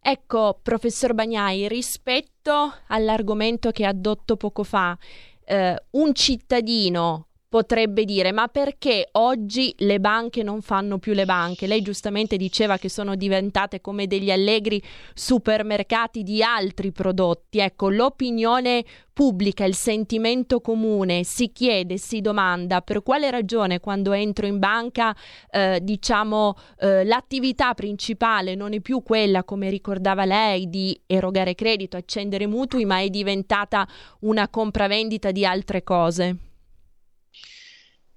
[0.00, 4.96] Ecco, professor Bagnai, rispetto all'argomento che ha addotto poco fa,
[5.44, 11.66] eh, un cittadino potrebbe dire ma perché oggi le banche non fanno più le banche?
[11.66, 14.82] Lei giustamente diceva che sono diventate come degli allegri
[15.14, 17.58] supermercati di altri prodotti.
[17.58, 24.46] Ecco, l'opinione pubblica, il sentimento comune si chiede, si domanda per quale ragione quando entro
[24.46, 25.16] in banca
[25.50, 31.96] eh, diciamo eh, l'attività principale non è più quella come ricordava lei di erogare credito,
[31.96, 33.88] accendere mutui, ma è diventata
[34.20, 36.47] una compravendita di altre cose.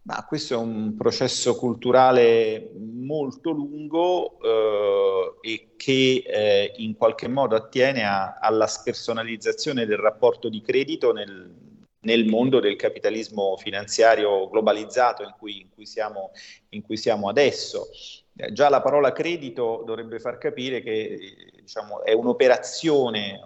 [0.03, 7.55] Ma questo è un processo culturale molto lungo eh, e che eh, in qualche modo
[7.55, 11.53] attiene a, alla spersonalizzazione del rapporto di credito nel,
[11.99, 16.31] nel mondo del capitalismo finanziario globalizzato in cui, in cui, siamo,
[16.69, 17.89] in cui siamo, adesso.
[18.35, 23.39] Eh, già la parola credito dovrebbe far capire che diciamo, è un'operazione,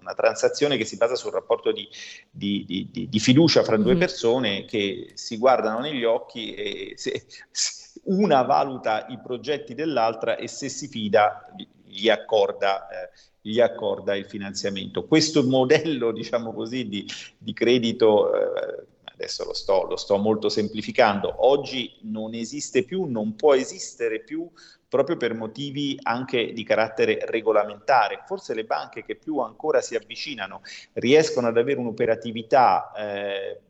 [0.00, 1.88] una transazione che si basa sul rapporto di,
[2.30, 3.98] di, di, di fiducia fra due mm-hmm.
[3.98, 10.48] persone che si guardano negli occhi e se, se una valuta i progetti dell'altra e
[10.48, 11.46] se si fida
[11.84, 13.10] gli accorda, eh,
[13.40, 15.06] gli accorda il finanziamento.
[15.06, 17.06] Questo modello, diciamo così, di,
[17.38, 23.36] di credito eh, adesso lo sto, lo sto, molto semplificando, oggi non esiste più, non
[23.36, 24.50] può esistere più
[24.94, 28.22] proprio per motivi anche di carattere regolamentare.
[28.28, 30.60] Forse le banche che più ancora si avvicinano
[30.92, 33.60] riescono ad avere un'operatività eh,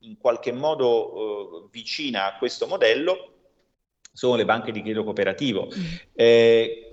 [0.00, 3.34] in qualche modo eh, vicina a questo modello
[4.12, 5.66] sono le banche di credito cooperativo.
[5.66, 5.84] Mm.
[6.14, 6.90] Eh,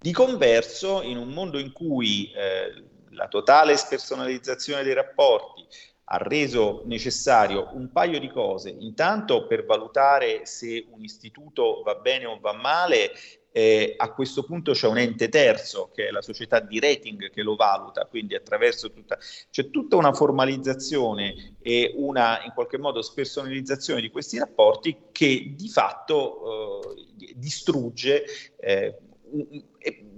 [0.00, 5.61] di converso, in un mondo in cui eh, la totale spersonalizzazione dei rapporti,
[6.04, 8.70] ha reso necessario un paio di cose.
[8.70, 13.12] Intanto per valutare se un istituto va bene o va male,
[13.52, 17.42] eh, a questo punto c'è un ente terzo che è la società di rating che
[17.42, 19.18] lo valuta, quindi attraverso tutta,
[19.50, 25.68] c'è tutta una formalizzazione e una in qualche modo spersonalizzazione di questi rapporti che di
[25.68, 28.24] fatto eh, distrugge
[28.58, 28.96] eh,
[29.32, 29.64] il,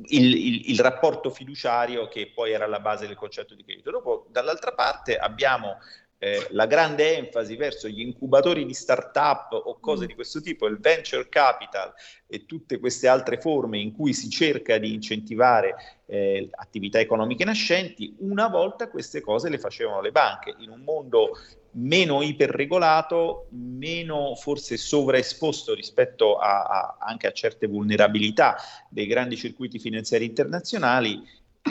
[0.08, 3.90] il, il, rapporto fiduciario che poi era alla base del concetto di credito.
[3.90, 5.78] Dopo, dall'altra parte, abbiamo
[6.18, 10.06] eh, la grande enfasi verso gli incubatori di start-up o cose mm.
[10.06, 11.92] di questo tipo, il venture capital
[12.26, 18.14] e tutte queste altre forme in cui si cerca di incentivare eh, attività economiche nascenti,
[18.20, 20.54] una volta queste cose le facevano le banche.
[20.58, 21.32] In un mondo
[21.72, 28.56] meno iperregolato, meno forse sovraesposto rispetto a, a, anche a certe vulnerabilità
[28.88, 31.22] dei grandi circuiti finanziari internazionali,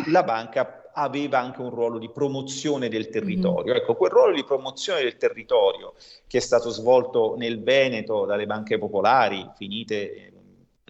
[0.08, 3.74] la banca aveva anche un ruolo di promozione del territorio.
[3.74, 3.78] Mm.
[3.78, 5.94] Ecco, quel ruolo di promozione del territorio
[6.28, 10.34] che è stato svolto nel Veneto dalle banche popolari, finite eh,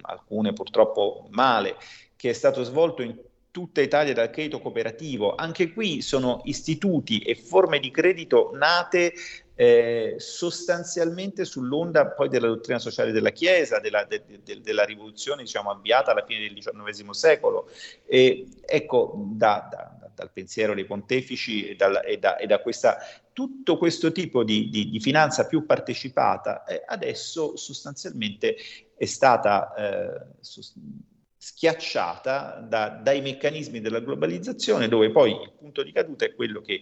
[0.02, 1.76] alcune purtroppo male,
[2.16, 3.18] che è stato svolto in
[3.54, 5.36] tutta Italia dal credito cooperativo.
[5.36, 9.14] Anche qui sono istituti e forme di credito nate
[9.56, 15.70] eh, sostanzialmente sull'onda poi della dottrina sociale della Chiesa, della, de, de, della rivoluzione diciamo,
[15.70, 17.70] avviata alla fine del XIX secolo.
[18.06, 22.98] E, ecco, da, da, dal pensiero dei pontefici e, dal, e, da, e da, questa,
[23.32, 28.56] tutto questo tipo di, di, di finanza più partecipata eh, adesso sostanzialmente
[28.96, 30.78] è stata eh, sost-
[31.36, 36.80] schiacciata da, dai meccanismi della globalizzazione, dove poi il punto di caduta è quello che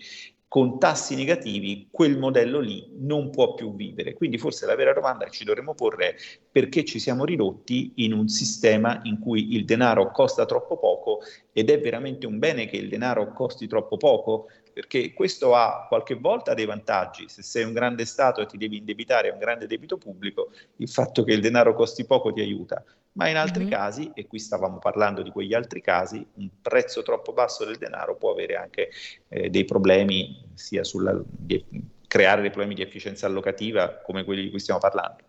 [0.52, 4.14] con tassi negativi quel modello lì non può più vivere.
[4.14, 6.16] Quindi forse la vera domanda che ci dovremmo porre è
[6.52, 11.20] perché ci siamo ridotti in un sistema in cui il denaro costa troppo poco
[11.54, 14.49] ed è veramente un bene che il denaro costi troppo poco?
[14.74, 17.30] Perché questo ha qualche volta dei vantaggi.
[17.30, 20.89] Se sei un grande Stato e ti devi indebitare a un grande debito pubblico, il
[20.89, 22.84] fatto che il denaro costi poco ti aiuta
[23.14, 23.72] ma in altri mm-hmm.
[23.72, 28.16] casi, e qui stavamo parlando di quegli altri casi, un prezzo troppo basso del denaro
[28.16, 28.89] può avere anche
[29.28, 31.64] eh, dei problemi, sia sulla, di,
[32.07, 35.24] creare dei problemi di efficienza allocativa come quelli di cui stiamo parlando.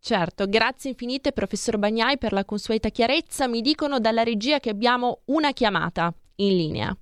[0.00, 3.48] Certo, grazie infinite professor Bagnai per la consueta chiarezza.
[3.48, 6.96] Mi dicono dalla regia che abbiamo una chiamata in linea.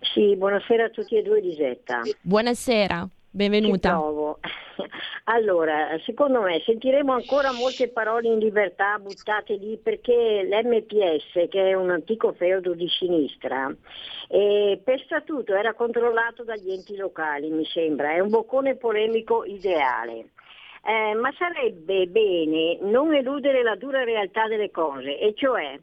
[0.00, 2.00] Sì, buonasera a tutti e due Lisetta.
[2.22, 4.00] Buonasera, benvenuta.
[5.26, 11.74] Allora, secondo me sentiremo ancora molte parole in libertà buttate lì perché l'MPS, che è
[11.74, 13.72] un antico feudo di sinistra,
[14.28, 20.30] per statuto era controllato dagli enti locali, mi sembra, è un boccone polemico ideale.
[20.84, 25.78] Eh, ma sarebbe bene non eludere la dura realtà delle cose, e cioè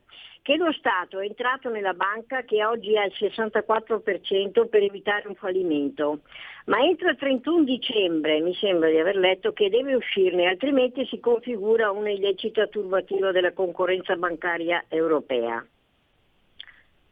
[0.49, 5.35] che lo Stato è entrato nella banca che oggi ha il 64% per evitare un
[5.35, 6.21] fallimento,
[6.65, 11.19] ma entro il 31 dicembre mi sembra di aver letto che deve uscirne, altrimenti si
[11.19, 15.63] configura una illecita turbativa della concorrenza bancaria europea.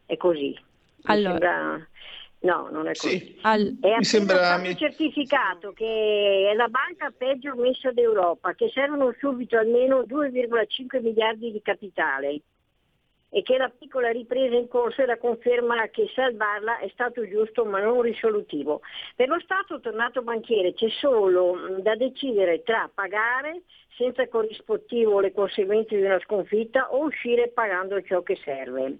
[0.04, 0.58] È così.
[1.04, 1.86] Allora.
[2.40, 3.18] No, non è così.
[3.18, 3.78] Sì, Al...
[3.80, 4.58] È appena sembra...
[4.58, 11.52] stato certificato che è la banca peggio messa d'Europa, che servono subito almeno 2,5 miliardi
[11.52, 12.40] di capitale
[13.30, 17.64] e che la piccola ripresa in corso è la conferma che salvarla è stato giusto
[17.64, 18.80] ma non risolutivo.
[19.14, 23.62] Per lo Stato tornato banchiere c'è solo mm, da decidere tra pagare
[23.96, 28.98] senza corrispettivo le conseguenze di una sconfitta o uscire pagando ciò che serve.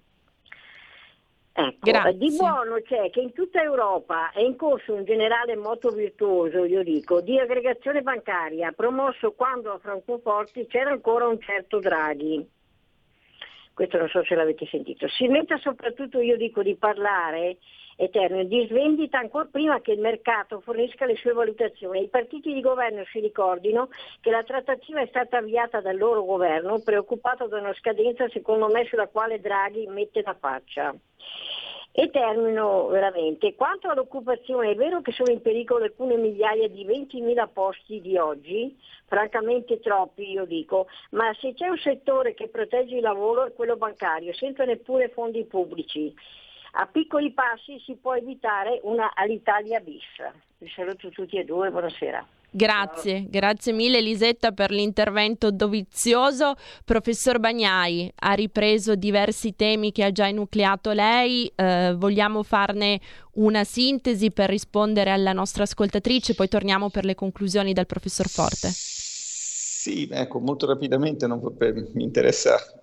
[1.51, 6.63] Ecco, di buono c'è che in tutta Europa è in corso un generale moto virtuoso,
[6.63, 12.47] io dico, di aggregazione bancaria, promosso quando a Francoforte c'era ancora un certo Draghi
[13.79, 15.07] questo non so se l'avete sentito.
[15.07, 17.59] Si metta soprattutto, io dico, di parlare
[17.95, 22.03] eterno, di svendita ancora prima che il mercato fornisca le sue valutazioni.
[22.03, 23.87] I partiti di governo si ricordino
[24.19, 28.83] che la trattativa è stata avviata dal loro governo, preoccupato da una scadenza secondo me
[28.83, 30.93] sulla quale Draghi mette la faccia.
[31.99, 33.55] E termino veramente.
[33.55, 38.73] Quanto all'occupazione, è vero che sono in pericolo alcune migliaia di 20.000 posti di oggi,
[39.05, 43.75] francamente troppi io dico, ma se c'è un settore che protegge il lavoro è quello
[43.75, 46.13] bancario, senza neppure fondi pubblici.
[46.73, 50.03] A piccoli passi si può evitare una Alitalia bis.
[50.57, 52.25] Vi saluto tutti e due, buonasera.
[52.51, 56.55] Grazie, grazie mille Elisetta per l'intervento dovizioso.
[56.83, 62.99] Professor Bagnai ha ripreso diversi temi che ha già enucleato lei, eh, vogliamo farne
[63.33, 68.69] una sintesi per rispondere alla nostra ascoltatrice, poi torniamo per le conclusioni del professor Forte.
[68.71, 71.39] Sì, ecco, molto rapidamente non,
[71.93, 72.78] mi interessa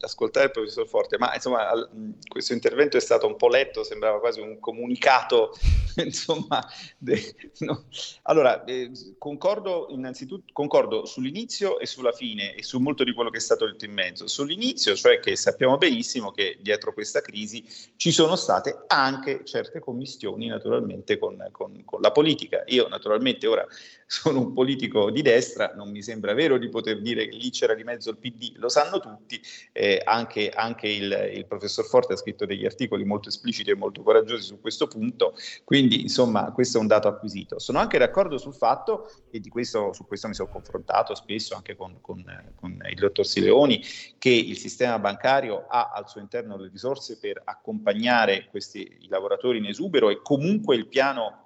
[0.00, 1.88] ascoltare il professor Forte, ma insomma al,
[2.28, 5.56] questo intervento è stato un po' letto, sembrava quasi un comunicato,
[5.96, 6.66] insomma,
[6.98, 7.84] de, no.
[8.22, 13.38] allora eh, concordo innanzitutto concordo sull'inizio e sulla fine e su molto di quello che
[13.38, 14.26] è stato detto in mezzo.
[14.26, 17.64] Sull'inizio, cioè che sappiamo benissimo che dietro questa crisi
[17.96, 22.62] ci sono state anche certe commistioni naturalmente con, con, con la politica.
[22.66, 23.66] Io naturalmente ora
[24.06, 27.74] sono un politico di destra, non mi sembra vero di poter dire che lì c'era
[27.74, 29.40] di mezzo il PD, lo sanno tutti,
[29.72, 34.02] eh, anche, anche il, il, professor Forte ha scritto degli articoli molto espliciti e molto
[34.02, 35.34] coraggiosi su questo punto,
[35.64, 37.58] quindi insomma questo è un dato acquisito.
[37.58, 41.74] Sono anche d'accordo sul fatto, e di questo, su questo mi sono confrontato spesso anche
[41.74, 43.82] con, con, con il dottor Sileoni,
[44.18, 49.58] che il sistema bancario ha al suo interno le risorse per accompagnare questi, i lavoratori
[49.58, 51.45] in esubero e comunque il piano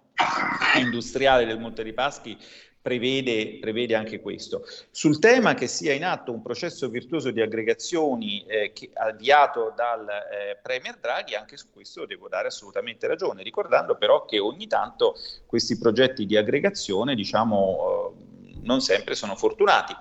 [0.79, 2.37] industriale del Monte dei Paschi
[2.81, 4.64] prevede, prevede, anche questo.
[4.91, 10.09] Sul tema che sia in atto un processo virtuoso di aggregazioni eh, che, avviato dal
[10.09, 15.14] eh, Premier Draghi, anche su questo devo dare assolutamente ragione, ricordando però che ogni tanto
[15.47, 19.95] questi progetti di aggregazione, diciamo, eh, non sempre sono fortunati.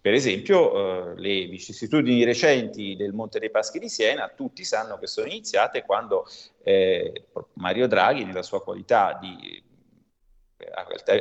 [0.00, 5.06] Per esempio, eh, le vicissitudini recenti del Monte dei Paschi di Siena, tutti sanno che
[5.06, 6.26] sono iniziate quando
[6.62, 7.24] eh,
[7.54, 9.64] Mario Draghi, nella sua qualità di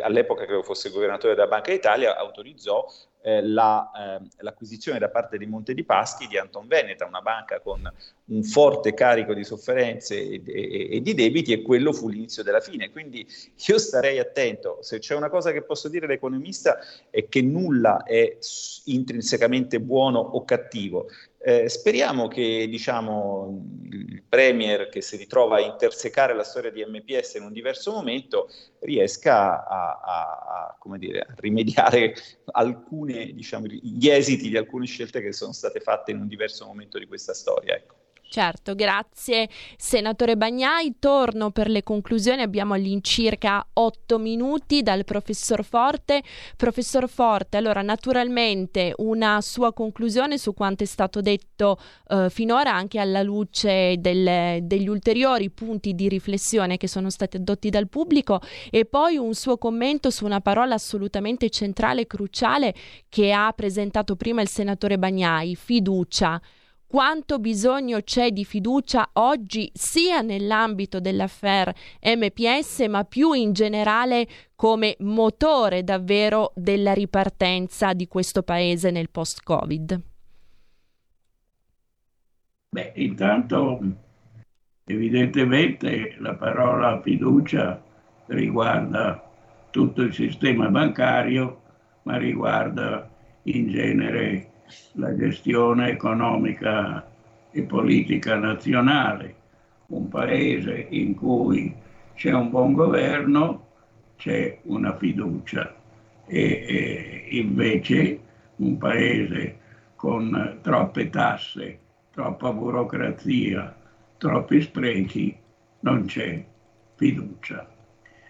[0.01, 2.85] all'epoca credo fosse governatore della Banca d'Italia, autorizzò
[3.21, 7.59] eh, la, eh, l'acquisizione da parte di Monte di Paschi di Anton Veneta, una banca
[7.59, 7.91] con
[8.25, 12.59] un forte carico di sofferenze e, e, e, di debiti e quello fu l'inizio della
[12.59, 12.91] fine.
[12.91, 13.27] Quindi
[13.67, 16.77] io starei attento, se c'è una cosa che posso dire da economista
[17.09, 18.37] è che nulla è
[18.85, 21.07] intrinsecamente buono o cattivo,
[21.47, 27.35] eh, speriamo che diciamo, il Premier che si ritrova a intersecare la storia di MPS
[27.35, 32.15] in un diverso momento riesca a, a, a, dire, a rimediare
[32.45, 36.97] alcune, diciamo, gli esiti di alcune scelte che sono state fatte in un diverso momento
[36.97, 37.75] di questa storia.
[37.75, 38.04] Ecco.
[38.27, 39.47] Certo, grazie
[39.77, 40.95] senatore Bagnai.
[40.99, 46.21] Torno per le conclusioni, abbiamo all'incirca otto minuti dal professor Forte.
[46.57, 51.77] Professor Forte, allora naturalmente una sua conclusione su quanto è stato detto
[52.09, 57.69] eh, finora anche alla luce del, degli ulteriori punti di riflessione che sono stati adotti
[57.69, 62.73] dal pubblico e poi un suo commento su una parola assolutamente centrale e cruciale
[63.07, 66.41] che ha presentato prima il senatore Bagnai, fiducia
[66.95, 74.25] quanto bisogno c'è di fiducia oggi sia nell'ambito dell'affair MPS ma più in generale
[74.55, 80.01] come motore davvero della ripartenza di questo paese nel post-Covid?
[82.69, 83.81] Beh, intanto
[84.85, 87.83] evidentemente la parola fiducia
[88.27, 89.21] riguarda
[89.69, 91.61] tutto il sistema bancario,
[92.03, 93.09] ma riguarda
[93.43, 94.53] in genere
[94.93, 97.05] la gestione economica
[97.51, 99.35] e politica nazionale.
[99.87, 101.73] Un paese in cui
[102.15, 103.67] c'è un buon governo,
[104.17, 105.75] c'è una fiducia
[106.25, 108.19] e, e invece
[108.57, 109.57] un paese
[109.95, 111.79] con troppe tasse,
[112.11, 113.75] troppa burocrazia,
[114.17, 115.35] troppi sprechi,
[115.81, 116.43] non c'è
[116.95, 117.67] fiducia.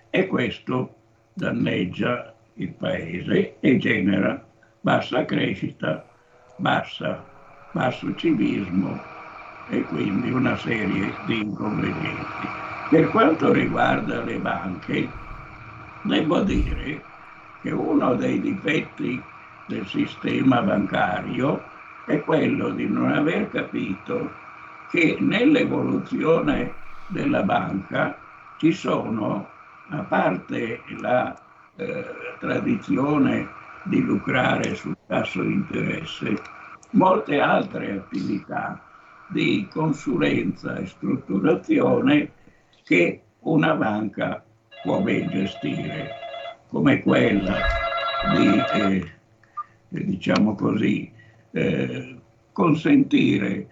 [0.09, 0.95] E questo
[1.33, 4.43] danneggia il paese e genera
[4.81, 6.07] bassa crescita,
[6.55, 7.23] bassa,
[7.71, 9.03] basso civismo
[9.65, 12.51] e quindi una serie di inconvenienti.
[12.87, 15.11] Per quanto riguarda le banche,
[16.01, 17.03] devo dire
[17.61, 19.21] che uno dei difetti
[19.65, 21.71] del sistema bancario
[22.05, 24.43] è quello di non aver capito
[24.87, 26.75] che nell'evoluzione
[27.07, 28.17] della banca
[28.57, 29.49] ci sono,
[29.89, 31.35] a parte la
[31.75, 33.54] eh, tradizione
[33.85, 36.35] di lucrare sul tasso di interesse,
[36.91, 38.81] molte altre attività
[39.29, 42.31] di consulenza e strutturazione
[42.83, 44.43] che una banca
[44.83, 46.09] può ben gestire,
[46.69, 47.57] come quella
[48.35, 49.13] di, eh,
[49.89, 51.11] diciamo così,
[51.51, 52.15] eh,
[52.51, 53.67] consentire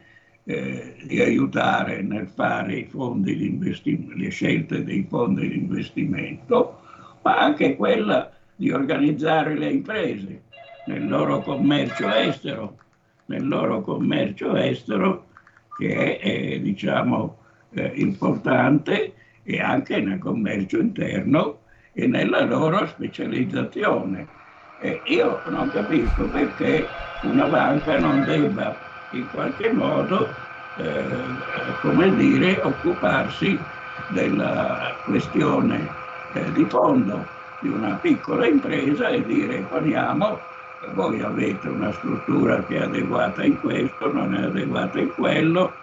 [0.46, 2.88] eh, di aiutare nel fare
[3.24, 6.82] di le scelte dei fondi di investimento,
[7.22, 10.44] ma anche quella di organizzare le imprese
[10.84, 12.78] nel loro commercio estero,
[13.26, 15.28] nel loro commercio estero
[15.74, 17.38] che è, è diciamo,
[17.72, 24.30] eh, importante e anche nel commercio interno e nella loro specializzazione.
[24.78, 30.36] E io non capisco perché una banca non debba in qualche modo,
[30.76, 33.70] eh, come dire, occuparsi
[34.06, 35.98] della questione
[36.32, 37.33] eh, di fondo
[37.64, 40.44] di una piccola impresa e dire poniamo
[40.92, 45.78] voi avete una struttura che è adeguata in questo, non è adeguata in quello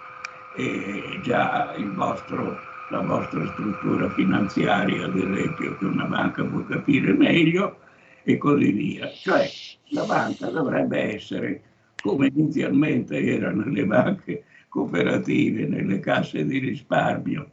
[0.53, 7.79] e già vostro, la vostra struttura finanziaria, ad esempio, che una banca può capire meglio
[8.25, 9.09] e così via.
[9.11, 9.49] Cioè
[9.93, 11.63] la banca dovrebbe essere
[12.03, 17.53] come inizialmente erano le banche cooperative, nelle casse di risparmio,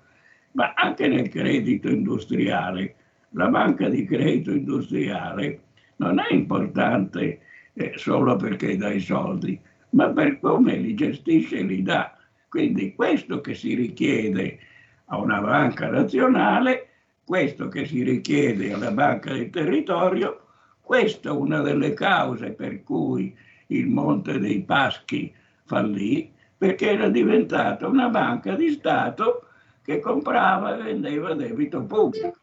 [0.51, 2.96] ma anche nel credito industriale.
[3.37, 5.59] La banca di credito industriale
[5.97, 7.41] non è importante
[7.73, 9.59] eh, solo perché dà i soldi,
[9.91, 12.17] ma per come li gestisce e li dà.
[12.49, 14.57] Quindi questo che si richiede
[15.05, 16.87] a una banca nazionale,
[17.23, 20.47] questo che si richiede alla banca del territorio,
[20.81, 25.31] questa è una delle cause per cui il Monte dei Paschi
[25.63, 29.49] fallì, perché era diventata una banca di Stato
[29.83, 32.39] che comprava e vendeva debito pubblico.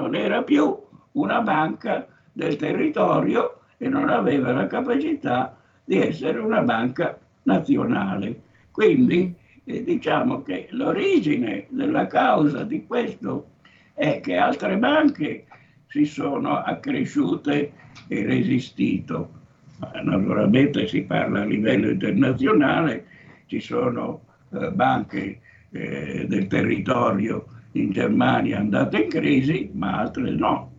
[0.00, 0.74] Non era più
[1.12, 8.40] una banca del territorio e non aveva la capacità di essere una banca nazionale.
[8.70, 13.50] Quindi eh, diciamo che l'origine della causa di questo
[13.92, 15.44] è che altre banche
[15.88, 17.72] si sono accresciute
[18.08, 19.32] e resistito.
[20.02, 23.04] Naturalmente si parla a livello internazionale,
[23.44, 24.22] ci sono
[24.54, 25.40] eh, banche
[25.72, 30.72] eh, del territorio in Germania andate in crisi, ma altre no.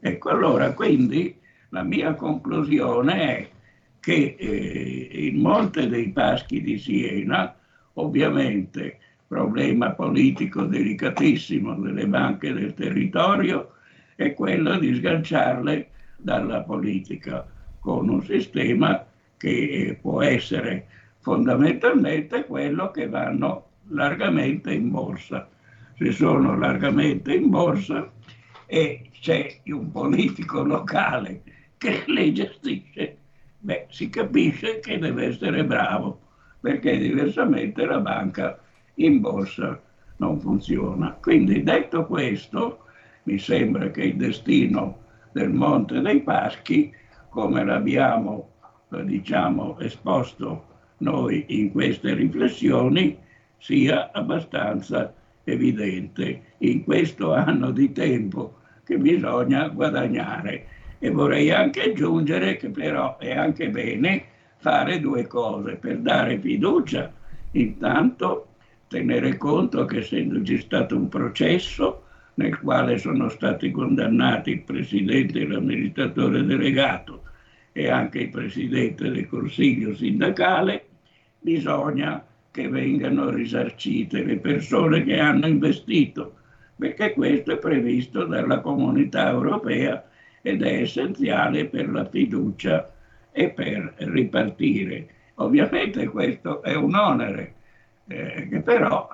[0.00, 1.36] Ecco, allora quindi
[1.70, 3.48] la mia conclusione è
[4.00, 7.54] che eh, il Monte dei Paschi di Siena,
[7.94, 13.72] ovviamente problema politico delicatissimo delle banche del territorio,
[14.14, 17.46] è quello di sganciarle dalla politica
[17.80, 19.04] con un sistema
[19.36, 20.86] che può essere
[21.18, 25.48] fondamentalmente quello che vanno largamente in borsa.
[25.98, 28.10] Se sono largamente in borsa
[28.66, 31.42] e c'è un politico locale
[31.78, 33.16] che le gestisce,
[33.58, 36.20] beh, si capisce che deve essere bravo,
[36.60, 38.58] perché diversamente la banca
[38.94, 39.80] in borsa
[40.18, 41.12] non funziona.
[41.12, 42.84] Quindi detto questo,
[43.24, 44.98] mi sembra che il destino
[45.32, 46.92] del Monte dei Paschi,
[47.28, 48.50] come l'abbiamo
[48.92, 53.16] eh, diciamo, esposto noi in queste riflessioni,
[53.58, 55.12] sia abbastanza
[55.46, 60.66] evidente in questo anno di tempo che bisogna guadagnare.
[60.98, 64.24] E vorrei anche aggiungere che però è anche bene
[64.56, 67.12] fare due cose per dare fiducia.
[67.52, 68.54] Intanto
[68.88, 75.46] tenere conto che essendoci stato un processo nel quale sono stati condannati il presidente e
[75.46, 77.22] l'amministratore delegato
[77.72, 80.86] e anche il presidente del consiglio sindacale,
[81.38, 82.24] bisogna
[82.56, 86.36] che vengano risarcite le persone che hanno investito,
[86.74, 90.02] perché questo è previsto dalla comunità europea
[90.40, 92.90] ed è essenziale per la fiducia
[93.30, 95.06] e per ripartire.
[95.34, 97.54] Ovviamente questo è un onere
[98.06, 99.06] eh, che però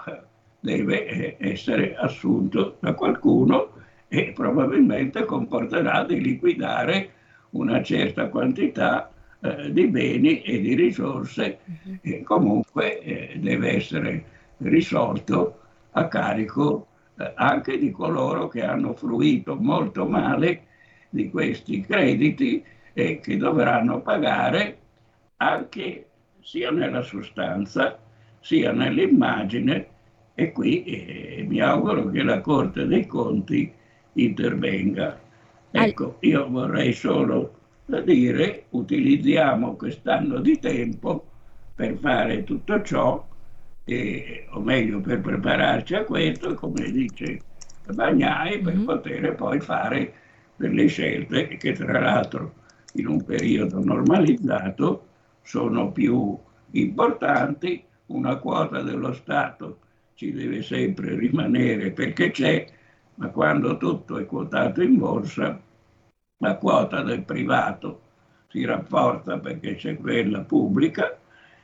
[0.61, 3.72] deve eh, essere assunto da qualcuno
[4.07, 7.11] e probabilmente comporterà di liquidare
[7.51, 9.12] una certa quantità
[9.45, 11.59] eh, di beni e di risorse
[12.01, 14.24] e comunque eh, deve essere
[14.59, 15.59] risolto
[15.90, 16.86] a carico
[17.18, 20.66] eh, anche di coloro che hanno fruito molto male
[21.11, 22.62] di questi crediti
[22.93, 24.78] e che dovranno pagare
[25.38, 26.07] anche
[26.40, 27.99] sia nella sostanza
[28.38, 29.88] sia nell'immagine
[30.34, 33.72] e qui eh, mi auguro che la Corte dei Conti
[34.14, 35.18] intervenga.
[35.70, 37.61] Ecco, io vorrei solo
[38.05, 41.26] dire utilizziamo quest'anno di tempo
[41.74, 43.26] per fare tutto ciò,
[43.85, 47.41] e, o meglio per prepararci a questo, come dice
[47.93, 48.85] Bagnai, per mm-hmm.
[48.85, 50.14] poter poi fare
[50.57, 52.55] delle scelte che tra l'altro
[52.95, 55.07] in un periodo normalizzato
[55.43, 56.39] sono più
[56.72, 59.78] importanti, una quota dello Stato
[60.14, 62.66] ci deve sempre rimanere perché c'è,
[63.16, 65.59] ma quando tutto è quotato in borsa,
[66.43, 68.01] la quota del privato
[68.49, 71.16] si rafforza perché c'è quella pubblica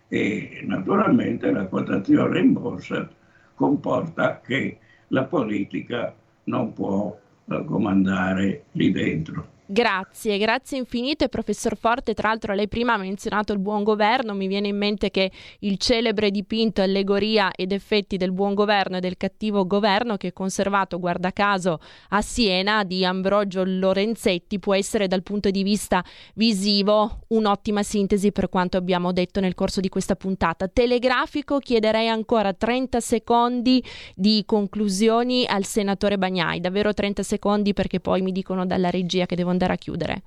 [0.06, 3.08] e naturalmente la quotazione in borsa
[3.54, 6.14] comporta che la politica
[6.44, 7.14] non può
[7.44, 9.56] eh, comandare lì dentro.
[9.70, 12.14] Grazie, grazie infinite professor Forte.
[12.14, 15.76] Tra l'altro lei prima ha menzionato il buon governo, mi viene in mente che il
[15.76, 20.98] celebre dipinto Allegoria ed effetti del buon governo e del cattivo governo che è conservato,
[20.98, 26.02] guarda caso, a Siena di Ambrogio Lorenzetti può essere dal punto di vista
[26.32, 30.66] visivo un'ottima sintesi per quanto abbiamo detto nel corso di questa puntata.
[30.66, 38.22] Telegrafico, chiederei ancora 30 secondi di conclusioni al senatore Bagnai, davvero 30 secondi perché poi
[38.22, 40.22] mi dicono dalla regia che devo andare a chiudere?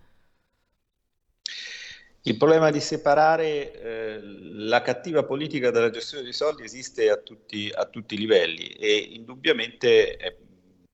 [2.24, 7.72] Il problema di separare eh, la cattiva politica dalla gestione dei soldi esiste a tutti,
[7.74, 10.38] a tutti i livelli e indubbiamente eh,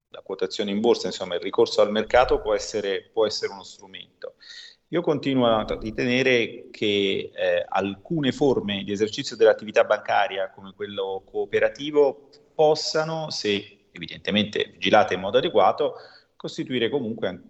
[0.09, 4.35] la quotazione in borsa, insomma il ricorso al mercato può essere, può essere uno strumento.
[4.91, 12.29] Io continuo a ritenere che eh, alcune forme di esercizio dell'attività bancaria, come quello cooperativo,
[12.55, 15.95] possano, se evidentemente vigilate in modo adeguato,
[16.37, 17.41] costituire comunque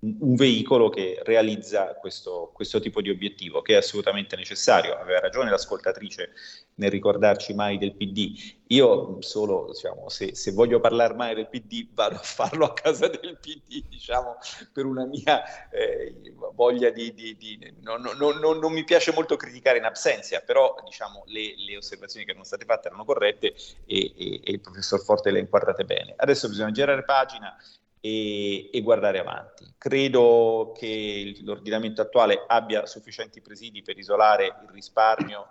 [0.00, 4.94] un veicolo che realizza questo, questo, tipo di obiettivo, che è assolutamente necessario.
[4.94, 6.32] Aveva ragione l'ascoltatrice
[6.74, 8.54] nel ricordarci mai del PD.
[8.68, 13.08] Io solo, diciamo, se, se voglio parlare mai del PD, vado a farlo a casa
[13.08, 14.36] del PD, diciamo,
[14.72, 16.14] per una mia eh,
[16.52, 17.14] voglia di...
[17.14, 21.54] di, di no, no, no, non mi piace molto criticare in absenza, però diciamo, le,
[21.56, 23.54] le, osservazioni che erano state fatte erano corrette
[23.86, 26.12] e, e, e il professor Forte le ha inquadrate bene.
[26.16, 27.56] Adesso bisogna girare pagina
[28.00, 29.64] e, e, guardare avanti.
[29.78, 35.48] Credo che l'ordinamento attuale abbia sufficienti presidi per isolare il risparmio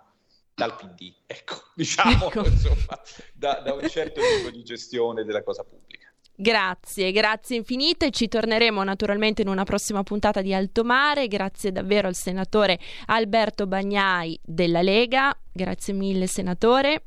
[0.54, 2.46] dal PD, ecco, diciamo, ecco.
[2.46, 3.00] Insomma,
[3.34, 6.10] da, da un certo tipo di gestione della cosa pubblica.
[6.38, 8.10] Grazie, grazie infinite.
[8.10, 11.28] Ci torneremo naturalmente in una prossima puntata di Alto Mare.
[11.28, 15.34] Grazie davvero al senatore Alberto Bagnai della Lega.
[15.50, 17.04] Grazie mille, senatore.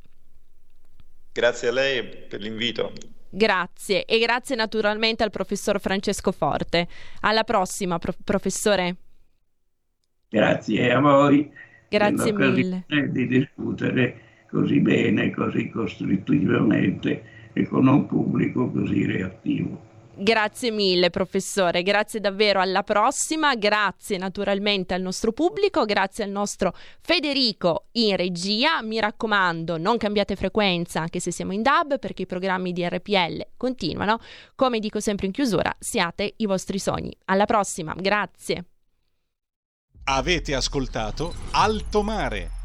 [1.32, 2.92] Grazie a lei per l'invito.
[3.30, 6.88] Grazie e grazie naturalmente al professor Francesco Forte.
[7.22, 8.96] Alla prossima, pro- professore.
[10.30, 11.52] Grazie a voi.
[11.90, 12.86] Grazie mille.
[13.10, 17.24] Di discutere così bene, così costruttivamente
[17.54, 19.89] e con un pubblico così reattivo.
[20.22, 26.76] Grazie mille professore, grazie davvero, alla prossima, grazie naturalmente al nostro pubblico, grazie al nostro
[27.00, 32.26] Federico in regia, mi raccomando non cambiate frequenza anche se siamo in DAB perché i
[32.26, 34.20] programmi di RPL continuano,
[34.56, 37.16] come dico sempre in chiusura, siate i vostri sogni.
[37.26, 38.66] Alla prossima, grazie.
[40.04, 42.59] Avete ascoltato Alto Mare